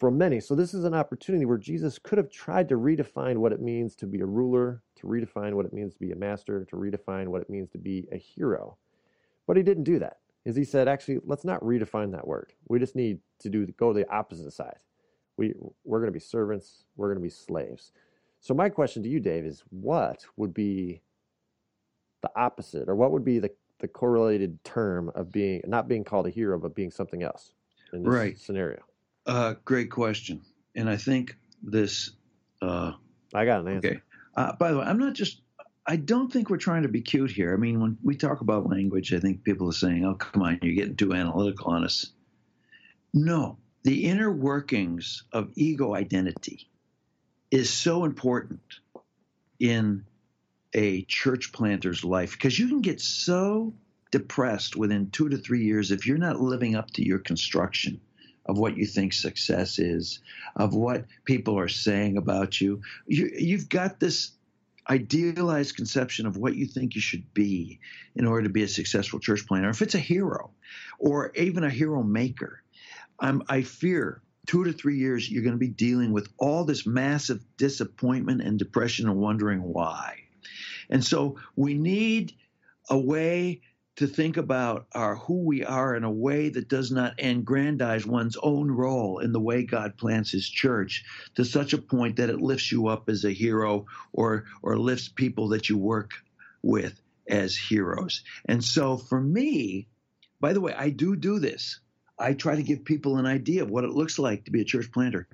for 0.00 0.10
many. 0.10 0.40
So, 0.40 0.54
this 0.54 0.74
is 0.74 0.84
an 0.84 0.94
opportunity 0.94 1.44
where 1.44 1.58
Jesus 1.58 1.98
could 1.98 2.18
have 2.18 2.30
tried 2.30 2.68
to 2.70 2.74
redefine 2.76 3.36
what 3.36 3.52
it 3.52 3.60
means 3.60 3.94
to 3.96 4.06
be 4.06 4.20
a 4.20 4.26
ruler, 4.26 4.82
to 4.96 5.06
redefine 5.06 5.52
what 5.52 5.66
it 5.66 5.72
means 5.72 5.92
to 5.94 6.00
be 6.00 6.10
a 6.10 6.16
master, 6.16 6.64
to 6.64 6.76
redefine 6.76 7.28
what 7.28 7.42
it 7.42 7.50
means 7.50 7.70
to 7.70 7.78
be 7.78 8.08
a 8.10 8.16
hero. 8.16 8.76
But 9.46 9.56
he 9.56 9.62
didn't 9.62 9.84
do 9.84 9.98
that 10.00 10.16
is 10.44 10.56
he 10.56 10.64
said, 10.64 10.88
actually, 10.88 11.18
let's 11.24 11.44
not 11.44 11.60
redefine 11.60 12.12
that 12.12 12.26
word. 12.26 12.52
We 12.68 12.78
just 12.78 12.96
need 12.96 13.18
to 13.40 13.48
do 13.48 13.66
go 13.66 13.92
the 13.92 14.10
opposite 14.10 14.52
side. 14.52 14.78
We 15.36 15.54
we're 15.84 15.98
going 15.98 16.08
to 16.08 16.12
be 16.12 16.20
servants. 16.20 16.84
We're 16.96 17.08
going 17.08 17.18
to 17.18 17.22
be 17.22 17.30
slaves. 17.30 17.92
So 18.40 18.54
my 18.54 18.68
question 18.68 19.02
to 19.02 19.08
you, 19.08 19.20
Dave, 19.20 19.44
is 19.44 19.62
what 19.70 20.24
would 20.36 20.54
be 20.54 21.02
the 22.22 22.30
opposite, 22.36 22.88
or 22.88 22.96
what 22.96 23.12
would 23.12 23.24
be 23.24 23.38
the 23.38 23.50
the 23.80 23.88
correlated 23.88 24.62
term 24.64 25.10
of 25.14 25.30
being 25.32 25.62
not 25.66 25.88
being 25.88 26.04
called 26.04 26.26
a 26.26 26.30
hero, 26.30 26.58
but 26.58 26.74
being 26.74 26.90
something 26.90 27.22
else 27.22 27.52
in 27.92 28.02
this 28.02 28.12
right. 28.12 28.38
scenario? 28.38 28.80
Uh, 29.26 29.54
great 29.64 29.90
question, 29.90 30.42
and 30.74 30.88
I 30.88 30.96
think 30.96 31.36
this. 31.62 32.10
Uh, 32.62 32.92
I 33.34 33.44
got 33.44 33.60
an 33.60 33.68
answer. 33.68 33.88
Okay. 33.88 34.00
Uh, 34.36 34.52
by 34.52 34.70
the 34.72 34.78
way, 34.78 34.84
I'm 34.84 34.98
not 34.98 35.14
just 35.14 35.40
I 35.86 35.96
don't 35.96 36.32
think 36.32 36.50
we're 36.50 36.56
trying 36.56 36.82
to 36.82 36.88
be 36.88 37.00
cute 37.00 37.30
here. 37.30 37.52
I 37.52 37.56
mean, 37.56 37.80
when 37.80 37.98
we 38.02 38.16
talk 38.16 38.42
about 38.42 38.68
language, 38.68 39.12
I 39.12 39.18
think 39.18 39.42
people 39.42 39.68
are 39.68 39.72
saying, 39.72 40.04
oh, 40.04 40.14
come 40.14 40.42
on, 40.42 40.60
you're 40.62 40.74
getting 40.74 40.94
too 40.94 41.12
analytical 41.14 41.72
on 41.72 41.84
us. 41.84 42.12
No, 43.12 43.58
the 43.82 44.04
inner 44.04 44.30
workings 44.30 45.24
of 45.32 45.50
ego 45.56 45.94
identity 45.94 46.68
is 47.50 47.70
so 47.70 48.04
important 48.04 48.60
in 49.58 50.04
a 50.74 51.02
church 51.02 51.52
planter's 51.52 52.04
life 52.04 52.32
because 52.32 52.56
you 52.56 52.68
can 52.68 52.82
get 52.82 53.00
so 53.00 53.74
depressed 54.12 54.76
within 54.76 55.10
two 55.10 55.28
to 55.30 55.38
three 55.38 55.64
years 55.64 55.90
if 55.90 56.06
you're 56.06 56.18
not 56.18 56.40
living 56.40 56.76
up 56.76 56.88
to 56.92 57.04
your 57.04 57.18
construction 57.18 58.00
of 58.46 58.58
what 58.58 58.76
you 58.76 58.86
think 58.86 59.12
success 59.12 59.78
is, 59.78 60.20
of 60.56 60.74
what 60.74 61.04
people 61.24 61.58
are 61.58 61.68
saying 61.68 62.16
about 62.16 62.60
you. 62.60 62.82
you 63.06 63.56
have 63.56 63.68
got 63.68 64.00
this 64.00 64.32
idealized 64.88 65.76
conception 65.76 66.26
of 66.26 66.36
what 66.36 66.56
you 66.56 66.66
think 66.66 66.94
you 66.94 67.00
should 67.00 67.32
be 67.32 67.78
in 68.16 68.26
order 68.26 68.44
to 68.44 68.52
be 68.52 68.62
a 68.62 68.68
successful 68.68 69.20
church 69.20 69.46
planter, 69.46 69.70
if 69.70 69.82
it's 69.82 69.94
a 69.94 69.98
hero 69.98 70.50
or 70.98 71.32
even 71.36 71.64
a 71.64 71.70
hero 71.70 72.02
maker, 72.02 72.62
I 73.20 73.62
fear 73.62 74.22
two 74.46 74.64
to 74.64 74.72
three 74.72 74.96
years 74.96 75.30
you're 75.30 75.42
going 75.42 75.54
to 75.54 75.58
be 75.58 75.68
dealing 75.68 76.12
with 76.12 76.28
all 76.38 76.64
this 76.64 76.86
massive 76.86 77.44
disappointment 77.56 78.40
and 78.40 78.58
depression 78.58 79.08
and 79.08 79.18
wondering 79.18 79.62
why. 79.62 80.24
And 80.88 81.04
so 81.04 81.36
we 81.54 81.74
need 81.74 82.32
a 82.88 82.98
way 82.98 83.60
to 84.00 84.06
think 84.06 84.38
about 84.38 84.86
our 84.94 85.14
who 85.14 85.44
we 85.44 85.62
are 85.62 85.94
in 85.94 86.04
a 86.04 86.10
way 86.10 86.48
that 86.48 86.70
does 86.70 86.90
not 86.90 87.12
aggrandize 87.18 88.06
one's 88.06 88.38
own 88.42 88.70
role 88.70 89.18
in 89.18 89.30
the 89.30 89.38
way 89.38 89.62
God 89.62 89.98
plants 89.98 90.30
his 90.30 90.48
church 90.48 91.04
to 91.34 91.44
such 91.44 91.74
a 91.74 91.78
point 91.82 92.16
that 92.16 92.30
it 92.30 92.40
lifts 92.40 92.72
you 92.72 92.86
up 92.86 93.10
as 93.10 93.26
a 93.26 93.30
hero 93.30 93.84
or 94.14 94.46
or 94.62 94.78
lifts 94.78 95.10
people 95.10 95.48
that 95.48 95.68
you 95.68 95.76
work 95.76 96.12
with 96.62 96.98
as 97.28 97.54
heroes. 97.54 98.24
And 98.46 98.64
so 98.64 98.96
for 98.96 99.20
me, 99.20 99.86
by 100.40 100.54
the 100.54 100.62
way, 100.62 100.72
I 100.72 100.88
do 100.88 101.14
do 101.14 101.38
this. 101.38 101.80
I 102.18 102.32
try 102.32 102.56
to 102.56 102.62
give 102.62 102.86
people 102.86 103.18
an 103.18 103.26
idea 103.26 103.64
of 103.64 103.70
what 103.70 103.84
it 103.84 103.90
looks 103.90 104.18
like 104.18 104.46
to 104.46 104.50
be 104.50 104.62
a 104.62 104.64
church 104.64 104.90
planter. 104.90 105.28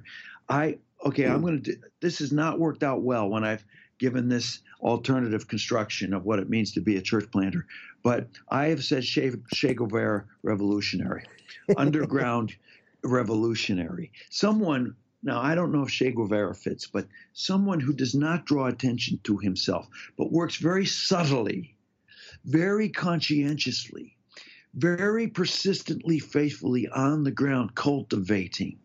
I 0.48 0.78
okay, 1.04 1.28
I'm 1.28 1.40
going 1.40 1.62
to 1.62 1.72
do 1.72 1.80
this 2.00 2.18
has 2.18 2.32
not 2.32 2.58
worked 2.58 2.82
out 2.82 3.00
well 3.00 3.28
when 3.28 3.44
I've 3.44 3.64
given 3.98 4.28
this 4.28 4.60
alternative 4.80 5.48
construction 5.48 6.12
of 6.12 6.24
what 6.24 6.38
it 6.38 6.50
means 6.50 6.72
to 6.72 6.80
be 6.80 6.96
a 6.96 7.02
church 7.02 7.30
planter. 7.30 7.66
But 8.02 8.28
I 8.48 8.66
have 8.66 8.84
said 8.84 9.02
Che, 9.02 9.32
che 9.52 9.74
Guevara 9.74 10.26
revolutionary, 10.42 11.24
underground 11.76 12.54
revolutionary. 13.02 14.12
Someone, 14.30 14.94
now 15.22 15.40
I 15.40 15.54
don't 15.54 15.72
know 15.72 15.82
if 15.82 15.90
Che 15.90 16.12
Guevara 16.12 16.54
fits, 16.54 16.86
but 16.86 17.06
someone 17.32 17.80
who 17.80 17.92
does 17.92 18.14
not 18.14 18.46
draw 18.46 18.66
attention 18.66 19.18
to 19.24 19.38
himself, 19.38 19.88
but 20.16 20.32
works 20.32 20.56
very 20.56 20.86
subtly, 20.86 21.76
very 22.44 22.88
conscientiously, 22.88 24.16
very 24.74 25.26
persistently, 25.26 26.18
faithfully 26.18 26.86
on 26.88 27.24
the 27.24 27.30
ground, 27.30 27.74
cultivating 27.74 28.78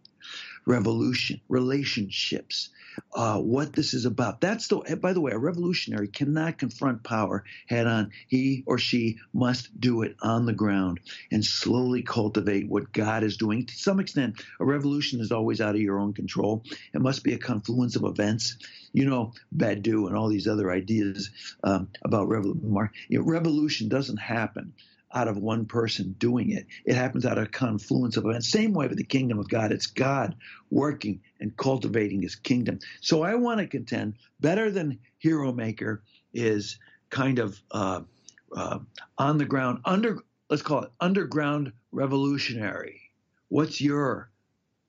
revolution, 0.65 1.41
relationships, 1.49 2.69
uh, 3.13 3.37
what 3.39 3.73
this 3.73 3.93
is 3.93 4.05
about. 4.05 4.41
That's 4.41 4.67
the, 4.67 4.97
by 5.01 5.13
the 5.13 5.21
way, 5.21 5.31
a 5.31 5.37
revolutionary 5.37 6.07
cannot 6.07 6.57
confront 6.57 7.03
power 7.03 7.43
head 7.67 7.87
on. 7.87 8.11
He 8.27 8.63
or 8.65 8.77
she 8.77 9.17
must 9.33 9.79
do 9.79 10.03
it 10.03 10.15
on 10.21 10.45
the 10.45 10.53
ground 10.53 10.99
and 11.31 11.43
slowly 11.43 12.03
cultivate 12.03 12.67
what 12.67 12.91
God 12.91 13.23
is 13.23 13.37
doing. 13.37 13.65
To 13.65 13.73
some 13.75 13.99
extent, 13.99 14.41
a 14.59 14.65
revolution 14.65 15.19
is 15.19 15.31
always 15.31 15.61
out 15.61 15.75
of 15.75 15.81
your 15.81 15.99
own 15.99 16.13
control. 16.13 16.63
It 16.93 17.01
must 17.01 17.23
be 17.23 17.33
a 17.33 17.37
confluence 17.37 17.95
of 17.95 18.03
events. 18.03 18.57
You 18.93 19.05
know, 19.05 19.33
Badiou 19.55 20.07
and 20.07 20.15
all 20.15 20.27
these 20.27 20.47
other 20.47 20.69
ideas 20.71 21.29
um, 21.63 21.89
about 22.03 22.27
revolution. 22.27 22.89
revolution 23.11 23.87
doesn't 23.87 24.17
happen 24.17 24.73
out 25.13 25.27
of 25.27 25.37
one 25.37 25.65
person 25.65 26.15
doing 26.17 26.51
it. 26.51 26.65
It 26.85 26.95
happens 26.95 27.25
out 27.25 27.37
of 27.37 27.45
a 27.45 27.49
confluence 27.49 28.17
of 28.17 28.25
events. 28.25 28.49
Same 28.49 28.73
way 28.73 28.87
with 28.87 28.97
the 28.97 29.03
kingdom 29.03 29.39
of 29.39 29.49
God. 29.49 29.71
It's 29.71 29.87
God 29.87 30.35
working 30.69 31.21
and 31.39 31.55
cultivating 31.57 32.21
his 32.21 32.35
kingdom. 32.35 32.79
So 33.01 33.23
I 33.23 33.35
want 33.35 33.59
to 33.59 33.67
contend 33.67 34.15
better 34.39 34.71
than 34.71 34.99
hero 35.17 35.51
maker 35.51 36.03
is 36.33 36.79
kind 37.09 37.39
of 37.39 37.61
uh, 37.71 38.01
uh, 38.55 38.79
on 39.17 39.37
the 39.37 39.45
ground, 39.45 39.79
under, 39.85 40.19
let's 40.49 40.61
call 40.61 40.83
it 40.83 40.91
underground 40.99 41.71
revolutionary. 41.91 43.01
What's 43.49 43.81
your, 43.81 44.31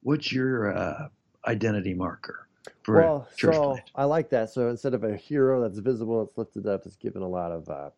what's 0.02 0.32
your 0.32 0.76
uh, 0.76 1.08
identity 1.46 1.94
marker? 1.94 2.46
well, 2.88 3.28
so 3.36 3.78
I 3.94 4.04
like 4.04 4.30
that. 4.30 4.50
So 4.50 4.68
instead 4.68 4.94
of 4.94 5.04
a 5.04 5.16
hero 5.16 5.62
that's 5.62 5.78
visible, 5.78 6.22
it's 6.22 6.36
lifted 6.36 6.66
up, 6.66 6.86
it's 6.86 6.96
given 6.96 7.22
a 7.22 7.28
lot 7.28 7.52
of 7.52 7.68
uh, 7.68 7.90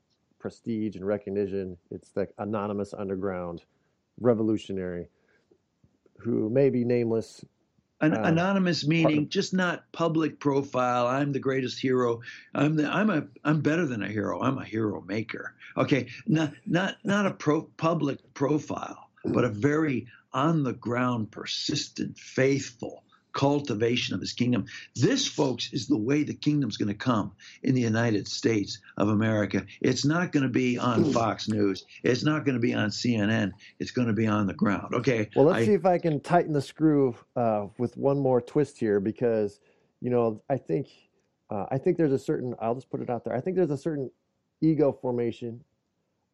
prestige 0.45 0.95
and 0.95 1.07
recognition. 1.07 1.75
It's 1.91 2.11
the 2.11 2.29
anonymous 2.37 2.93
underground 2.93 3.63
revolutionary 4.21 5.09
who 6.19 6.51
may 6.51 6.69
be 6.69 6.85
nameless. 6.85 7.43
An 8.03 8.13
uh, 8.13 8.21
anonymous 8.25 8.87
meaning 8.87 9.31
just 9.31 9.55
not 9.55 9.91
public 9.93 10.39
profile. 10.39 11.07
I'm 11.07 11.33
the 11.33 11.39
greatest 11.39 11.81
hero. 11.81 12.21
I'm 12.55 12.77
the, 12.77 12.87
I'm 12.93 13.09
a 13.09 13.27
I'm 13.45 13.63
better 13.63 13.87
than 13.87 14.03
a 14.03 14.09
hero. 14.09 14.43
I'm 14.43 14.59
a 14.59 14.65
hero 14.67 15.03
maker. 15.09 15.55
Okay, 15.79 16.09
not 16.27 16.53
not 16.67 16.97
not 17.05 17.25
a 17.25 17.31
pro, 17.31 17.63
public 17.79 18.19
profile, 18.35 19.09
but 19.25 19.45
a 19.45 19.49
very 19.49 20.07
on 20.35 20.63
the 20.63 20.75
ground, 20.75 21.31
persistent, 21.31 22.19
faithful 22.19 23.03
cultivation 23.35 24.15
of 24.15 24.21
his 24.21 24.33
kingdom. 24.33 24.65
This, 24.95 25.27
folks, 25.27 25.73
is 25.73 25.87
the 25.87 25.99
way 25.99 26.23
the 26.23 26.35
kingdom's 26.35 26.77
going 26.77 26.89
to 26.89 26.95
come 26.95 27.33
in 27.63 27.75
the 27.75 27.81
United 27.81 28.27
States 28.27 28.79
of 28.97 29.09
America. 29.09 29.67
It's 29.83 30.05
not 30.05 30.33
going 30.33 30.45
to 30.45 30.49
be 30.49 30.79
on 30.79 31.13
Fox 31.13 31.49
News. 31.49 31.85
It's 32.03 32.25
not 32.25 32.45
going 32.45 32.55
to 32.55 32.61
be 32.61 32.73
on 32.73 32.89
CNN. 32.89 33.53
It's 33.79 33.91
going 33.91 34.09
to 34.09 34.15
be 34.15 34.27
on 34.27 34.47
the 34.47 34.55
ground. 34.55 34.95
Okay. 34.95 35.29
Well, 35.37 35.47
let's 35.47 35.59
I, 35.59 35.67
see 35.67 35.75
if 35.75 35.85
I 35.85 35.99
can 35.99 36.21
tighten 36.21 36.53
the 36.53 36.63
screw 36.63 37.15
uh, 37.37 37.67
with 37.77 37.97
one 37.97 38.19
more 38.19 38.41
twist 38.41 38.79
here 38.79 39.01
because, 39.01 39.61
you 40.01 40.11
know, 40.11 40.41
I 40.49 40.57
think. 40.57 40.89
Uh, 41.51 41.67
I 41.71 41.77
think 41.77 41.99
there's 41.99 42.11
a 42.11 42.19
certain. 42.19 42.55
I'll 42.59 42.75
just 42.75 42.89
put 42.89 43.03
it 43.03 43.11
out 43.11 43.23
there. 43.23 43.37
I 43.37 43.41
think 43.41 43.55
there's 43.55 43.71
a 43.71 43.77
certain 43.77 44.11
ego 44.63 44.91
formation 44.91 45.63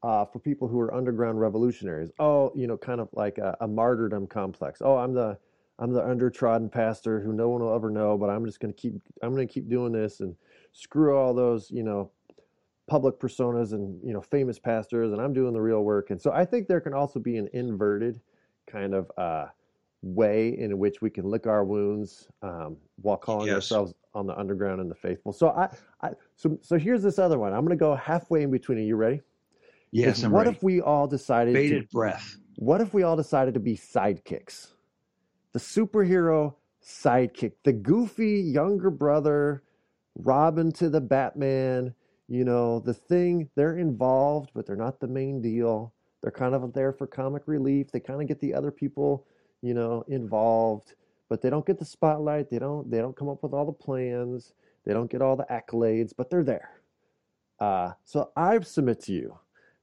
uh, 0.03 0.25
for 0.25 0.39
people 0.39 0.69
who 0.69 0.79
are 0.81 0.95
underground 0.95 1.41
revolutionaries. 1.41 2.11
Oh, 2.19 2.53
you 2.55 2.69
know, 2.69 2.77
kind 2.77 3.01
of 3.01 3.09
like 3.13 3.39
a, 3.39 3.57
a 3.61 3.67
martyrdom 3.67 4.29
complex. 4.29 4.81
Oh, 4.83 4.97
I'm 4.97 5.13
the 5.13 5.37
I'm 5.81 5.93
the 5.93 6.03
undertrodden 6.03 6.71
pastor 6.71 7.21
who 7.21 7.33
no 7.33 7.49
one 7.49 7.63
will 7.63 7.75
ever 7.75 7.91
know, 7.91 8.17
but 8.19 8.29
I'm 8.29 8.45
just 8.45 8.61
going 8.61 8.73
to 8.73 8.79
keep 8.81 8.95
I'm 9.23 9.35
going 9.35 9.47
to 9.47 9.53
keep 9.53 9.69
doing 9.69 9.93
this 9.93 10.21
and 10.21 10.37
screw 10.73 11.17
all 11.17 11.35
those 11.35 11.71
you 11.71 11.83
know 11.83 12.11
public 12.87 13.19
personas 13.19 13.73
and 13.73 13.99
you 14.07 14.13
know 14.13 14.21
famous 14.21 14.59
pastors, 14.59 15.13
and 15.13 15.21
I'm 15.21 15.33
doing 15.33 15.53
the 15.55 15.61
real 15.61 15.83
work. 15.83 16.11
And 16.11 16.21
so 16.21 16.33
I 16.33 16.45
think 16.45 16.69
there 16.69 16.81
can 16.81 16.93
also 16.93 17.19
be 17.19 17.39
an 17.39 17.49
inverted 17.55 18.21
kind 18.67 18.95
of 18.95 19.11
uh, 19.17 19.47
way 20.03 20.59
in 20.59 20.79
which 20.79 21.01
we 21.01 21.09
can 21.11 21.25
lick 21.25 21.47
our 21.47 21.65
wounds 21.65 22.29
um, 22.43 22.77
while 23.01 23.17
calling 23.17 23.49
Yes. 23.49 23.55
ourselves 23.57 23.95
on 24.15 24.27
the 24.27 24.39
underground 24.39 24.81
and 24.81 24.91
the 24.91 24.95
faithful. 24.95 25.33
So 25.33 25.49
I, 25.49 25.69
I 26.03 26.11
so 26.37 26.59
so 26.61 26.79
here's 26.79 27.03
this 27.03 27.19
other 27.19 27.39
one. 27.39 27.53
I'm 27.55 27.65
going 27.65 27.77
to 27.77 27.83
go 27.83 27.95
halfway 27.95 28.43
in 28.43 28.51
between. 28.51 28.79
Are 28.79 28.83
you 28.83 28.97
ready? 28.97 29.23
Yes, 29.93 30.23
I'm 30.23 30.33
what 30.33 30.45
ready. 30.45 30.57
if 30.57 30.63
we 30.63 30.81
all 30.83 31.07
decided 31.07 31.55
to 31.55 31.59
Bated 31.61 31.89
breath. 31.91 32.37
what 32.57 32.81
if 32.81 32.93
we 32.93 33.03
all 33.03 33.17
decided 33.17 33.55
to 33.55 33.61
be 33.61 33.77
sidekicks? 33.77 34.69
The 35.53 35.59
superhero 35.59 36.55
sidekick, 36.83 37.53
the 37.65 37.73
goofy 37.73 38.41
younger 38.41 38.91
brother, 38.91 39.63
Robin 40.17 40.73
to 40.73 40.89
the 40.89 41.01
Batman, 41.01 41.95
you 42.29 42.45
know, 42.45 42.81
the 42.81 42.95
thing, 42.95 43.49
they're 43.57 43.79
involved, 43.79 44.51
but 44.55 44.67
they're 44.67 44.77
not 44.77 45.01
the 45.01 45.09
main 45.09 45.41
deal. 45.43 45.93
They're 46.23 46.31
kind 46.31 46.55
of 46.55 46.73
there 46.73 46.93
for 46.93 47.07
comic 47.07 47.43
relief. 47.47 47.91
They 47.91 48.01
kind 48.01 48.21
of 48.21 48.29
get 48.29 48.41
the 48.41 48.55
other 48.55 48.71
people, 48.71 49.27
you 49.63 49.75
know, 49.75 50.05
involved, 50.07 50.95
but 51.29 51.41
they 51.43 51.51
don't 51.51 51.67
get 51.67 51.79
the 51.79 51.85
spotlight. 51.85 52.51
They 52.51 52.59
don't 52.59 52.91
they 52.91 52.99
don't 52.99 53.17
come 53.17 53.29
up 53.29 53.43
with 53.43 53.53
all 53.53 53.67
the 53.67 53.73
plans. 53.73 54.53
They 54.85 54.93
don't 54.93 55.11
get 55.11 55.23
all 55.23 55.37
the 55.37 55.47
accolades, 55.51 56.13
but 56.17 56.31
they're 56.31 56.45
there. 56.45 56.71
Uh, 57.59 57.93
so 58.05 58.31
I 58.37 58.59
submit 58.61 59.01
to 59.05 59.13
you 59.13 59.39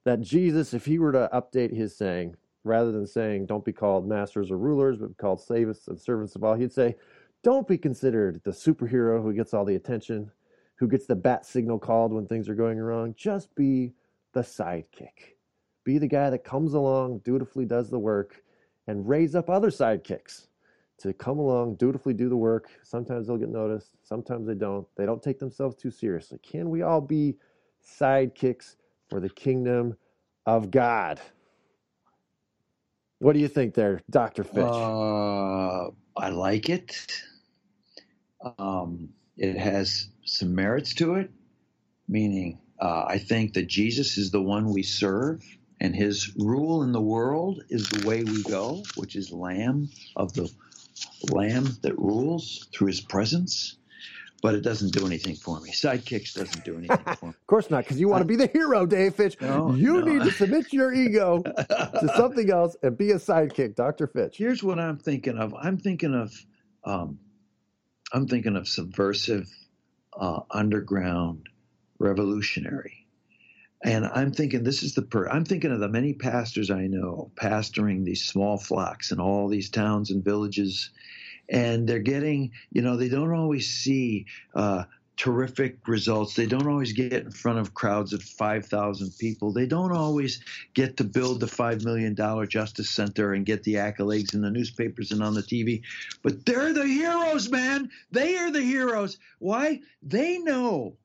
that 0.05 0.21
Jesus, 0.21 0.73
if 0.73 0.85
he 0.85 0.99
were 0.99 1.11
to 1.11 1.29
update 1.33 1.75
his 1.75 1.95
saying, 1.95 2.35
rather 2.67 2.91
than 2.91 3.07
saying, 3.07 3.45
don't 3.45 3.65
be 3.65 3.73
called 3.73 4.07
masters 4.07 4.51
or 4.51 4.57
rulers, 4.57 4.97
but 4.97 5.09
be 5.09 5.15
called 5.15 5.41
slaves 5.41 5.87
and 5.87 5.99
servants 5.99 6.35
of 6.35 6.43
all, 6.43 6.55
he'd 6.55 6.71
say, 6.71 6.95
don't 7.43 7.67
be 7.67 7.77
considered 7.77 8.41
the 8.43 8.51
superhero 8.51 9.21
who 9.21 9.33
gets 9.33 9.53
all 9.53 9.65
the 9.65 9.75
attention, 9.75 10.31
who 10.75 10.87
gets 10.87 11.05
the 11.05 11.15
bat 11.15 11.45
signal 11.45 11.79
called 11.79 12.13
when 12.13 12.27
things 12.27 12.49
are 12.49 12.55
going 12.55 12.77
wrong. 12.77 13.13
Just 13.17 13.53
be 13.55 13.93
the 14.33 14.41
sidekick. 14.41 15.35
Be 15.83 15.97
the 15.97 16.07
guy 16.07 16.29
that 16.29 16.43
comes 16.43 16.73
along, 16.73 17.19
dutifully 17.19 17.65
does 17.65 17.89
the 17.89 17.99
work, 17.99 18.43
and 18.87 19.07
raise 19.07 19.35
up 19.35 19.49
other 19.49 19.69
sidekicks 19.69 20.47
to 20.97 21.13
come 21.13 21.37
along, 21.39 21.75
dutifully 21.75 22.13
do 22.13 22.27
the 22.27 22.35
work. 22.35 22.69
Sometimes 22.83 23.27
they'll 23.27 23.37
get 23.37 23.49
noticed, 23.49 23.91
sometimes 24.03 24.47
they 24.47 24.55
don't. 24.55 24.87
They 24.95 25.05
don't 25.05 25.21
take 25.21 25.39
themselves 25.39 25.75
too 25.75 25.91
seriously. 25.91 26.39
Can 26.39 26.69
we 26.69 26.81
all 26.81 27.01
be 27.01 27.37
sidekicks 27.85 28.75
for 29.09 29.19
the 29.19 29.29
kingdom 29.29 29.95
of 30.45 30.71
God? 30.71 31.21
What 33.19 33.33
do 33.33 33.39
you 33.39 33.47
think 33.47 33.73
there, 33.73 34.01
Dr. 34.09 34.43
Fitch? 34.43 34.63
Uh, 34.63 35.89
I 36.15 36.29
like 36.29 36.69
it. 36.69 36.95
Um, 38.59 39.09
it 39.37 39.57
has 39.57 40.09
some 40.25 40.53
merits 40.53 40.93
to 40.95 41.15
it, 41.15 41.31
meaning 42.07 42.59
uh, 42.79 43.05
I 43.07 43.17
think 43.17 43.53
that 43.53 43.67
Jesus 43.67 44.17
is 44.17 44.31
the 44.31 44.41
one 44.41 44.71
we 44.71 44.83
serve, 44.83 45.43
and 45.79 45.95
his 45.95 46.31
rule 46.37 46.83
in 46.83 46.91
the 46.91 47.01
world 47.01 47.63
is 47.69 47.89
the 47.89 48.07
way 48.07 48.23
we 48.23 48.43
go, 48.43 48.83
which 48.95 49.15
is 49.15 49.31
Lamb 49.31 49.89
of 50.15 50.33
the 50.33 50.51
Lamb 51.31 51.69
that 51.81 51.97
rules 51.97 52.67
through 52.73 52.87
his 52.87 53.01
presence. 53.01 53.77
But 54.41 54.53
it 54.53 54.61
doesn't 54.61 54.93
do 54.93 55.05
anything 55.05 55.35
for 55.35 55.59
me. 55.61 55.71
Sidekicks 55.71 56.35
doesn't 56.35 56.63
do 56.63 56.77
anything 56.77 56.97
for 57.19 57.25
me. 57.27 57.29
of 57.29 57.47
course 57.47 57.69
not, 57.71 57.83
because 57.83 57.99
you 57.99 58.07
want 58.07 58.21
to 58.21 58.25
be 58.25 58.35
the 58.35 58.47
hero, 58.47 58.85
Dave 58.85 59.15
Fitch. 59.15 59.35
No, 59.41 59.73
you 59.73 60.01
no. 60.01 60.13
need 60.13 60.23
to 60.23 60.31
submit 60.31 60.71
your 60.71 60.93
ego 60.93 61.41
to 61.41 62.11
something 62.15 62.49
else 62.51 62.75
and 62.83 62.97
be 62.97 63.11
a 63.11 63.15
sidekick, 63.15 63.75
Dr. 63.75 64.07
Fitch. 64.07 64.37
Here's 64.37 64.63
what 64.63 64.79
I'm 64.79 64.97
thinking 64.97 65.37
of. 65.37 65.55
I'm 65.55 65.77
thinking 65.77 66.13
of, 66.13 66.33
um, 66.83 67.19
I'm 68.13 68.27
thinking 68.27 68.55
of 68.55 68.67
subversive, 68.67 69.49
uh, 70.15 70.41
underground, 70.51 71.49
revolutionary, 71.99 73.07
and 73.83 74.05
I'm 74.05 74.31
thinking 74.31 74.63
this 74.63 74.83
is 74.83 74.93
the 74.95 75.01
per. 75.01 75.27
I'm 75.27 75.45
thinking 75.45 75.71
of 75.71 75.79
the 75.79 75.89
many 75.89 76.13
pastors 76.13 76.71
I 76.71 76.87
know 76.87 77.31
pastoring 77.35 78.05
these 78.05 78.23
small 78.23 78.57
flocks 78.57 79.11
in 79.11 79.19
all 79.19 79.47
these 79.47 79.69
towns 79.69 80.09
and 80.11 80.23
villages, 80.23 80.91
and 81.49 81.87
they're 81.87 81.99
getting, 81.99 82.51
you 82.71 82.81
know, 82.81 82.97
they 82.97 83.09
don't 83.09 83.33
always 83.33 83.67
see. 83.69 84.25
Uh, 84.55 84.83
terrific 85.17 85.87
results. 85.87 86.35
They 86.35 86.45
don't 86.45 86.67
always 86.67 86.93
get 86.93 87.11
in 87.11 87.31
front 87.31 87.57
of 87.57 87.73
crowds 87.73 88.13
of 88.13 88.21
5,000 88.21 89.11
people. 89.19 89.51
They 89.51 89.65
don't 89.65 89.91
always 89.91 90.39
get 90.75 90.97
to 90.97 91.03
build 91.03 91.39
the 91.39 91.47
$5 91.47 91.83
million 91.83 92.15
Justice 92.47 92.89
Center 92.91 93.33
and 93.33 93.45
get 93.45 93.63
the 93.63 93.75
accolades 93.75 94.35
in 94.35 94.41
the 94.41 94.51
newspapers 94.51 95.11
and 95.11 95.23
on 95.23 95.33
the 95.33 95.41
TV. 95.41 95.81
But 96.21 96.45
they're 96.45 96.71
the 96.71 96.85
heroes, 96.85 97.49
man. 97.49 97.89
They 98.11 98.37
are 98.37 98.51
the 98.51 98.61
heroes. 98.61 99.17
Why? 99.39 99.81
They 100.03 100.37
know 100.37 100.97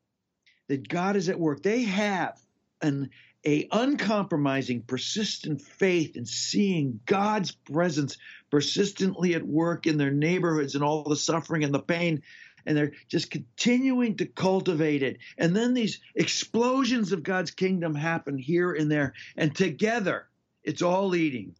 that 0.69 0.89
God 0.89 1.17
is 1.17 1.29
at 1.29 1.41
work. 1.41 1.63
They 1.63 1.83
have 1.85 2.39
an 2.83 3.11
a 3.45 3.69
uncompromising, 3.73 4.83
persistent 4.83 5.61
faith 5.61 6.17
in 6.17 6.25
seeing 6.27 7.01
God's 7.07 7.53
presence 7.53 8.17
persistently 8.51 9.35
at 9.35 9.47
work 9.47 9.87
in 9.87 9.99
their 9.99 10.13
neighborhoods 10.13 10.75
and 10.75 10.85
all 10.85 11.03
the 11.03 11.17
suffering 11.17 11.65
and 11.65 11.75
the 11.75 11.81
pain 11.81 12.23
and 12.67 12.77
they're 12.77 12.93
just 13.09 13.31
continuing 13.31 14.17
to 14.17 14.27
cultivate 14.27 15.03
it. 15.03 15.19
And 15.39 15.55
then 15.57 15.75
these 15.75 16.01
explosions 16.15 17.13
of 17.13 17.23
God's 17.23 17.51
kingdom 17.51 17.95
happen 17.95 18.39
here 18.39 18.73
and 18.73 18.91
there, 18.91 19.15
and 19.37 19.55
together 19.55 20.29
it's 20.63 20.83
all 20.83 21.09
leading 21.09 21.55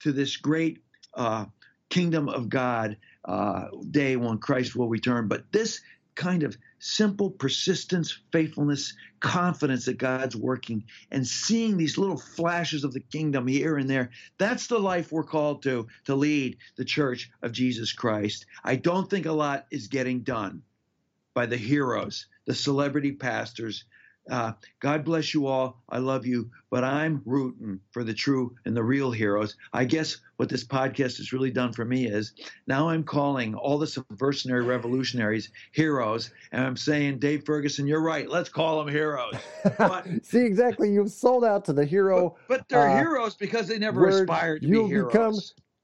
to 0.00 0.12
this 0.12 0.36
great 0.36 0.82
uh, 1.14 1.46
kingdom 1.88 2.28
of 2.28 2.48
God 2.48 2.96
uh, 3.24 3.68
day 3.90 4.16
when 4.16 4.38
Christ 4.38 4.76
will 4.76 4.88
return. 4.88 5.28
But 5.28 5.50
this 5.52 5.80
kind 6.14 6.42
of 6.42 6.56
simple 6.78 7.30
persistence, 7.30 8.18
faithfulness, 8.32 8.94
confidence 9.20 9.86
that 9.86 9.98
God's 9.98 10.36
working, 10.36 10.84
and 11.10 11.26
seeing 11.26 11.76
these 11.76 11.98
little 11.98 12.18
flashes 12.18 12.84
of 12.84 12.92
the 12.92 13.00
kingdom 13.00 13.46
here 13.46 13.76
and 13.76 13.88
there. 13.88 14.10
That's 14.38 14.66
the 14.66 14.78
life 14.78 15.12
we're 15.12 15.24
called 15.24 15.62
to 15.64 15.86
to 16.04 16.14
lead 16.14 16.58
the 16.76 16.84
church 16.84 17.30
of 17.42 17.52
Jesus 17.52 17.92
Christ. 17.92 18.46
I 18.64 18.76
don't 18.76 19.08
think 19.08 19.26
a 19.26 19.32
lot 19.32 19.66
is 19.70 19.88
getting 19.88 20.20
done 20.20 20.62
by 21.34 21.46
the 21.46 21.56
heroes, 21.56 22.26
the 22.46 22.54
celebrity 22.54 23.12
pastors. 23.12 23.84
Uh, 24.28 24.52
God 24.80 25.04
bless 25.04 25.32
you 25.34 25.46
all. 25.46 25.82
I 25.88 25.98
love 25.98 26.26
you, 26.26 26.50
but 26.70 26.82
I'm 26.82 27.22
rooting 27.24 27.78
for 27.92 28.02
the 28.02 28.12
true 28.12 28.54
and 28.64 28.76
the 28.76 28.82
real 28.82 29.10
heroes. 29.12 29.56
I 29.72 29.84
guess 29.84 30.16
what 30.36 30.48
this 30.48 30.64
podcast 30.64 31.18
has 31.18 31.32
really 31.32 31.50
done 31.50 31.72
for 31.72 31.84
me 31.84 32.06
is 32.08 32.32
now 32.66 32.88
I'm 32.88 33.04
calling 33.04 33.54
all 33.54 33.78
the 33.78 33.86
subversionary 33.86 34.66
revolutionaries 34.66 35.50
heroes, 35.72 36.32
and 36.50 36.64
I'm 36.64 36.76
saying, 36.76 37.20
Dave 37.20 37.44
Ferguson, 37.44 37.86
you're 37.86 38.02
right. 38.02 38.28
Let's 38.28 38.48
call 38.48 38.78
them 38.84 38.92
heroes. 38.92 39.34
But, 39.78 40.06
See, 40.24 40.40
exactly. 40.44 40.90
You've 40.92 41.10
sold 41.12 41.44
out 41.44 41.64
to 41.66 41.72
the 41.72 41.84
hero. 41.84 42.36
but 42.48 42.68
they're 42.68 42.88
Uh, 42.88 42.96
heroes 42.96 43.34
because 43.36 43.68
they 43.68 43.78
never 43.78 44.00
word, 44.00 44.28
aspired 44.28 44.62
to 44.62 44.68
be 44.68 44.88
heroes. 44.88 45.12
become- 45.12 45.34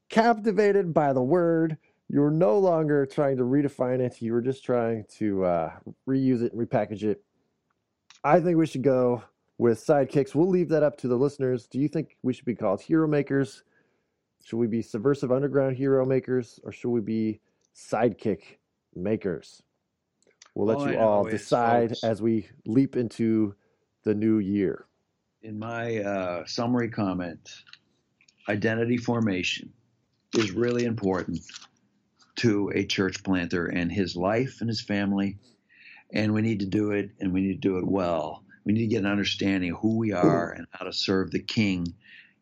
captivated 0.09 0.93
by 0.93 1.13
the 1.13 1.21
word. 1.23 1.77
You're 2.09 2.29
no 2.31 2.59
longer 2.59 3.05
trying 3.05 3.37
to 3.37 3.43
redefine 3.43 3.99
it. 3.99 4.21
You 4.21 4.33
were 4.33 4.41
just 4.41 4.63
trying 4.63 5.05
to 5.17 5.43
uh, 5.45 5.71
reuse 6.07 6.43
it 6.43 6.53
and 6.53 6.61
repackage 6.67 7.03
it. 7.03 7.23
I 8.23 8.39
think 8.39 8.57
we 8.57 8.65
should 8.65 8.83
go 8.83 9.23
with 9.57 9.85
sidekicks. 9.85 10.33
We'll 10.33 10.47
leave 10.49 10.69
that 10.69 10.83
up 10.83 10.97
to 10.99 11.07
the 11.07 11.15
listeners. 11.17 11.67
Do 11.67 11.79
you 11.79 11.87
think 11.87 12.17
we 12.23 12.33
should 12.33 12.45
be 12.45 12.55
called 12.55 12.81
hero 12.81 13.07
makers? 13.07 13.63
Should 14.43 14.57
we 14.57 14.67
be 14.67 14.81
subversive 14.81 15.31
underground 15.31 15.75
hero 15.77 16.05
makers, 16.05 16.59
or 16.63 16.71
should 16.71 16.89
we 16.89 17.01
be 17.01 17.39
sidekick 17.75 18.57
makers? 18.95 19.63
We'll 20.55 20.67
let 20.67 20.91
you 20.91 20.97
I 20.97 21.01
all 21.03 21.23
decide 21.23 21.89
folks- 21.89 22.03
as 22.03 22.21
we 22.21 22.47
leap 22.65 22.95
into 22.95 23.55
the 24.03 24.13
new 24.13 24.39
year. 24.39 24.85
in 25.41 25.57
my 25.59 25.97
uh, 25.99 26.45
summary 26.45 26.89
comment, 26.89 27.63
identity 28.47 28.95
formation 28.97 29.71
is 30.37 30.51
really 30.51 30.85
important 30.85 31.41
to 32.37 32.71
a 32.73 32.85
church 32.85 33.21
planter 33.23 33.65
and 33.67 33.91
his 33.91 34.15
life 34.15 34.61
and 34.61 34.69
his 34.69 34.81
family. 34.81 35.37
And 36.13 36.33
we 36.33 36.41
need 36.41 36.59
to 36.59 36.65
do 36.65 36.91
it, 36.91 37.09
and 37.19 37.33
we 37.33 37.41
need 37.41 37.61
to 37.61 37.67
do 37.67 37.77
it 37.77 37.87
well. 37.87 38.43
We 38.65 38.73
need 38.73 38.81
to 38.81 38.87
get 38.87 38.99
an 39.03 39.11
understanding 39.11 39.71
of 39.71 39.79
who 39.79 39.97
we 39.97 40.13
are 40.13 40.51
and 40.51 40.67
how 40.71 40.85
to 40.85 40.93
serve 40.93 41.31
the 41.31 41.41
King 41.41 41.93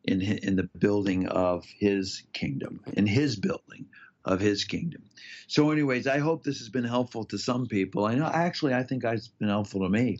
in 0.03 0.21
in 0.21 0.55
the 0.55 0.69
building 0.77 1.27
of 1.27 1.65
His 1.79 2.23
kingdom, 2.33 2.81
in 2.93 3.07
His 3.07 3.37
building 3.37 3.87
of 4.25 4.39
His 4.39 4.65
kingdom. 4.65 5.03
So, 5.47 5.71
anyways, 5.71 6.05
I 6.07 6.19
hope 6.19 6.43
this 6.43 6.59
has 6.59 6.69
been 6.69 6.83
helpful 6.83 7.25
to 7.25 7.37
some 7.37 7.65
people. 7.65 8.05
I 8.05 8.15
know, 8.15 8.25
actually, 8.25 8.73
I 8.73 8.83
think 8.83 9.03
it's 9.03 9.27
been 9.29 9.49
helpful 9.49 9.81
to 9.81 9.89
me. 9.89 10.19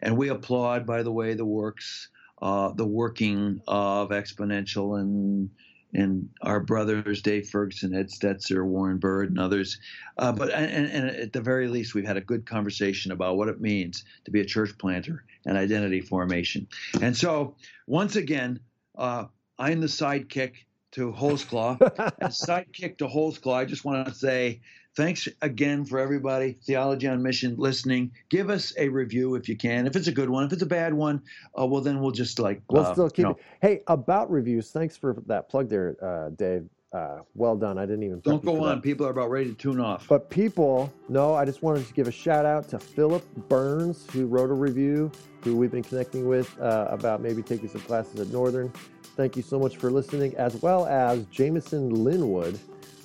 And 0.00 0.16
we 0.16 0.28
applaud, 0.28 0.86
by 0.86 1.02
the 1.02 1.12
way, 1.12 1.34
the 1.34 1.44
works, 1.44 2.08
uh, 2.40 2.72
the 2.72 2.86
working 2.86 3.60
of 3.66 4.10
Exponential 4.10 5.00
and 5.00 5.50
and 5.94 6.28
our 6.42 6.60
brothers 6.60 7.22
Dave 7.22 7.48
Ferguson, 7.48 7.94
Ed 7.94 8.08
Stetzer, 8.08 8.64
Warren 8.64 8.98
Bird, 8.98 9.30
and 9.30 9.38
others. 9.38 9.78
Uh, 10.18 10.32
but 10.32 10.50
and, 10.50 10.86
and, 10.90 11.10
at 11.10 11.32
the 11.32 11.40
very 11.40 11.68
least, 11.68 11.94
we've 11.94 12.06
had 12.06 12.16
a 12.16 12.20
good 12.20 12.44
conversation 12.46 13.12
about 13.12 13.36
what 13.36 13.48
it 13.48 13.60
means 13.60 14.04
to 14.24 14.30
be 14.30 14.40
a 14.40 14.44
church 14.44 14.76
planter 14.78 15.24
and 15.46 15.56
identity 15.56 16.00
formation. 16.00 16.66
And 17.00 17.16
so, 17.16 17.54
once 17.86 18.16
again, 18.16 18.60
uh, 18.96 19.26
I'm 19.58 19.80
the 19.80 19.86
sidekick 19.86 20.54
to 20.94 21.12
Holsclaw. 21.12 21.80
As 22.20 22.38
sidekick 22.46 22.98
to 22.98 23.06
Holsclaw, 23.06 23.54
I 23.54 23.64
just 23.64 23.84
want 23.84 24.06
to 24.06 24.14
say 24.14 24.60
thanks 24.96 25.28
again 25.42 25.84
for 25.84 25.98
everybody, 25.98 26.56
Theology 26.62 27.08
on 27.08 27.22
Mission, 27.22 27.56
listening. 27.56 28.12
Give 28.28 28.48
us 28.48 28.72
a 28.78 28.88
review 28.88 29.34
if 29.34 29.48
you 29.48 29.56
can. 29.56 29.86
If 29.86 29.96
it's 29.96 30.06
a 30.06 30.12
good 30.12 30.30
one, 30.30 30.44
if 30.44 30.52
it's 30.52 30.62
a 30.62 30.66
bad 30.66 30.94
one, 30.94 31.22
uh, 31.58 31.66
well, 31.66 31.80
then 31.80 32.00
we'll 32.00 32.12
just 32.12 32.38
like. 32.38 32.62
We'll 32.70 32.86
uh, 32.86 32.92
still 32.92 33.10
keep 33.10 33.18
you 33.18 33.24
know. 33.24 33.30
it. 33.30 33.38
Hey, 33.60 33.80
about 33.86 34.30
reviews, 34.30 34.70
thanks 34.70 34.96
for 34.96 35.16
that 35.26 35.48
plug 35.48 35.68
there, 35.68 35.96
uh, 36.02 36.30
Dave. 36.30 36.68
Uh, 36.92 37.22
well 37.34 37.56
done. 37.56 37.76
I 37.76 37.86
didn't 37.86 38.04
even. 38.04 38.20
Don't 38.20 38.44
go 38.44 38.62
on. 38.62 38.76
That. 38.76 38.82
People 38.82 39.04
are 39.04 39.10
about 39.10 39.28
ready 39.28 39.50
to 39.50 39.56
tune 39.56 39.80
off. 39.80 40.06
But 40.06 40.30
people, 40.30 40.92
no, 41.08 41.34
I 41.34 41.44
just 41.44 41.60
wanted 41.60 41.88
to 41.88 41.92
give 41.92 42.06
a 42.06 42.12
shout 42.12 42.46
out 42.46 42.68
to 42.68 42.78
Philip 42.78 43.24
Burns, 43.48 44.06
who 44.12 44.26
wrote 44.26 44.48
a 44.48 44.54
review, 44.54 45.10
who 45.42 45.56
we've 45.56 45.72
been 45.72 45.82
connecting 45.82 46.28
with 46.28 46.56
uh, 46.60 46.86
about 46.88 47.20
maybe 47.20 47.42
taking 47.42 47.68
some 47.68 47.80
classes 47.80 48.20
at 48.20 48.28
Northern. 48.28 48.72
Thank 49.16 49.36
you 49.36 49.42
so 49.42 49.58
much 49.60 49.76
for 49.76 49.90
listening, 49.90 50.34
as 50.36 50.60
well 50.60 50.86
as 50.86 51.24
Jameson 51.26 52.02
Linwood, 52.02 52.58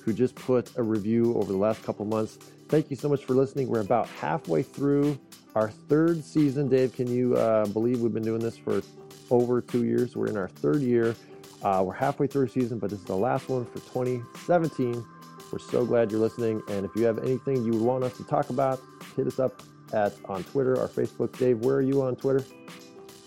who 0.04 0.12
just 0.12 0.34
put 0.34 0.76
a 0.76 0.82
review 0.82 1.36
over 1.36 1.52
the 1.52 1.58
last 1.58 1.84
couple 1.84 2.04
months. 2.04 2.36
Thank 2.68 2.90
you 2.90 2.96
so 2.96 3.08
much 3.08 3.24
for 3.24 3.34
listening. 3.34 3.68
We're 3.68 3.80
about 3.80 4.08
halfway 4.08 4.62
through 4.64 5.18
our 5.54 5.70
third 5.70 6.24
season. 6.24 6.68
Dave, 6.68 6.94
can 6.94 7.06
you 7.06 7.36
uh, 7.36 7.66
believe 7.66 8.00
we've 8.00 8.12
been 8.12 8.24
doing 8.24 8.40
this 8.40 8.56
for 8.56 8.82
over 9.30 9.60
two 9.60 9.84
years? 9.84 10.16
We're 10.16 10.26
in 10.26 10.36
our 10.36 10.48
third 10.48 10.82
year. 10.82 11.14
Uh, 11.62 11.82
we're 11.86 11.94
halfway 11.94 12.26
through 12.26 12.48
season, 12.48 12.78
but 12.78 12.90
this 12.90 12.98
is 12.98 13.04
the 13.04 13.16
last 13.16 13.48
one 13.48 13.64
for 13.66 13.78
2017. 13.78 15.04
We're 15.52 15.58
so 15.58 15.84
glad 15.84 16.10
you're 16.10 16.20
listening. 16.20 16.62
And 16.68 16.84
if 16.84 16.90
you 16.96 17.04
have 17.04 17.18
anything 17.18 17.64
you 17.64 17.72
would 17.72 17.82
want 17.82 18.02
us 18.02 18.16
to 18.16 18.24
talk 18.24 18.50
about, 18.50 18.80
hit 19.16 19.26
us 19.26 19.38
up 19.38 19.62
at 19.92 20.12
on 20.24 20.42
Twitter 20.44 20.76
or 20.76 20.88
Facebook. 20.88 21.36
Dave, 21.38 21.58
where 21.60 21.76
are 21.76 21.82
you 21.82 22.02
on 22.02 22.16
Twitter? 22.16 22.44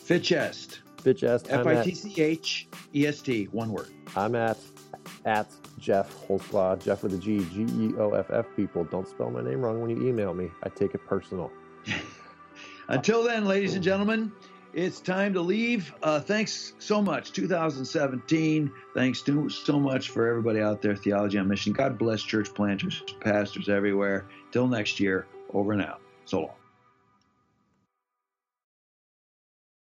Fitchest. 0.05 0.79
Fitchest. 1.03 1.47
F 1.49 1.65
I 1.65 1.83
T 1.83 1.93
C 1.93 2.21
H 2.21 2.67
E 2.93 3.05
S 3.07 3.21
T. 3.21 3.45
One 3.45 3.71
word. 3.71 3.89
I'm 4.15 4.35
at 4.35 4.57
at 5.25 5.47
Geoff 5.79 6.27
Holsclaw, 6.27 6.81
Geoff 6.83 7.03
with 7.03 7.13
a 7.13 7.17
G, 7.17 7.45
G 7.53 7.61
E 7.63 7.93
O 7.97 8.11
F 8.11 8.31
F. 8.31 8.45
People, 8.55 8.83
don't 8.85 9.07
spell 9.07 9.29
my 9.29 9.41
name 9.41 9.61
wrong 9.61 9.81
when 9.81 9.89
you 9.89 10.07
email 10.07 10.33
me. 10.33 10.49
I 10.63 10.69
take 10.69 10.95
it 10.95 11.05
personal. 11.05 11.51
Until 12.87 13.23
then, 13.23 13.45
ladies 13.45 13.75
and 13.75 13.83
gentlemen, 13.83 14.31
it's 14.73 14.99
time 14.99 15.33
to 15.33 15.41
leave. 15.41 15.93
Uh, 16.01 16.19
thanks 16.19 16.73
so 16.79 17.01
much. 17.01 17.31
2017. 17.31 18.71
Thanks 18.95 19.21
to, 19.23 19.49
so 19.49 19.79
much 19.79 20.09
for 20.09 20.27
everybody 20.27 20.61
out 20.61 20.81
there, 20.81 20.95
Theology 20.95 21.37
on 21.37 21.47
Mission. 21.47 21.73
God 21.73 21.97
bless 21.97 22.23
church 22.23 22.53
planters, 22.53 23.03
pastors 23.21 23.69
everywhere. 23.69 24.27
Till 24.51 24.67
next 24.67 24.99
year, 24.99 25.27
over 25.53 25.73
and 25.73 25.81
out. 25.81 26.01
So 26.25 26.41
long. 26.41 26.62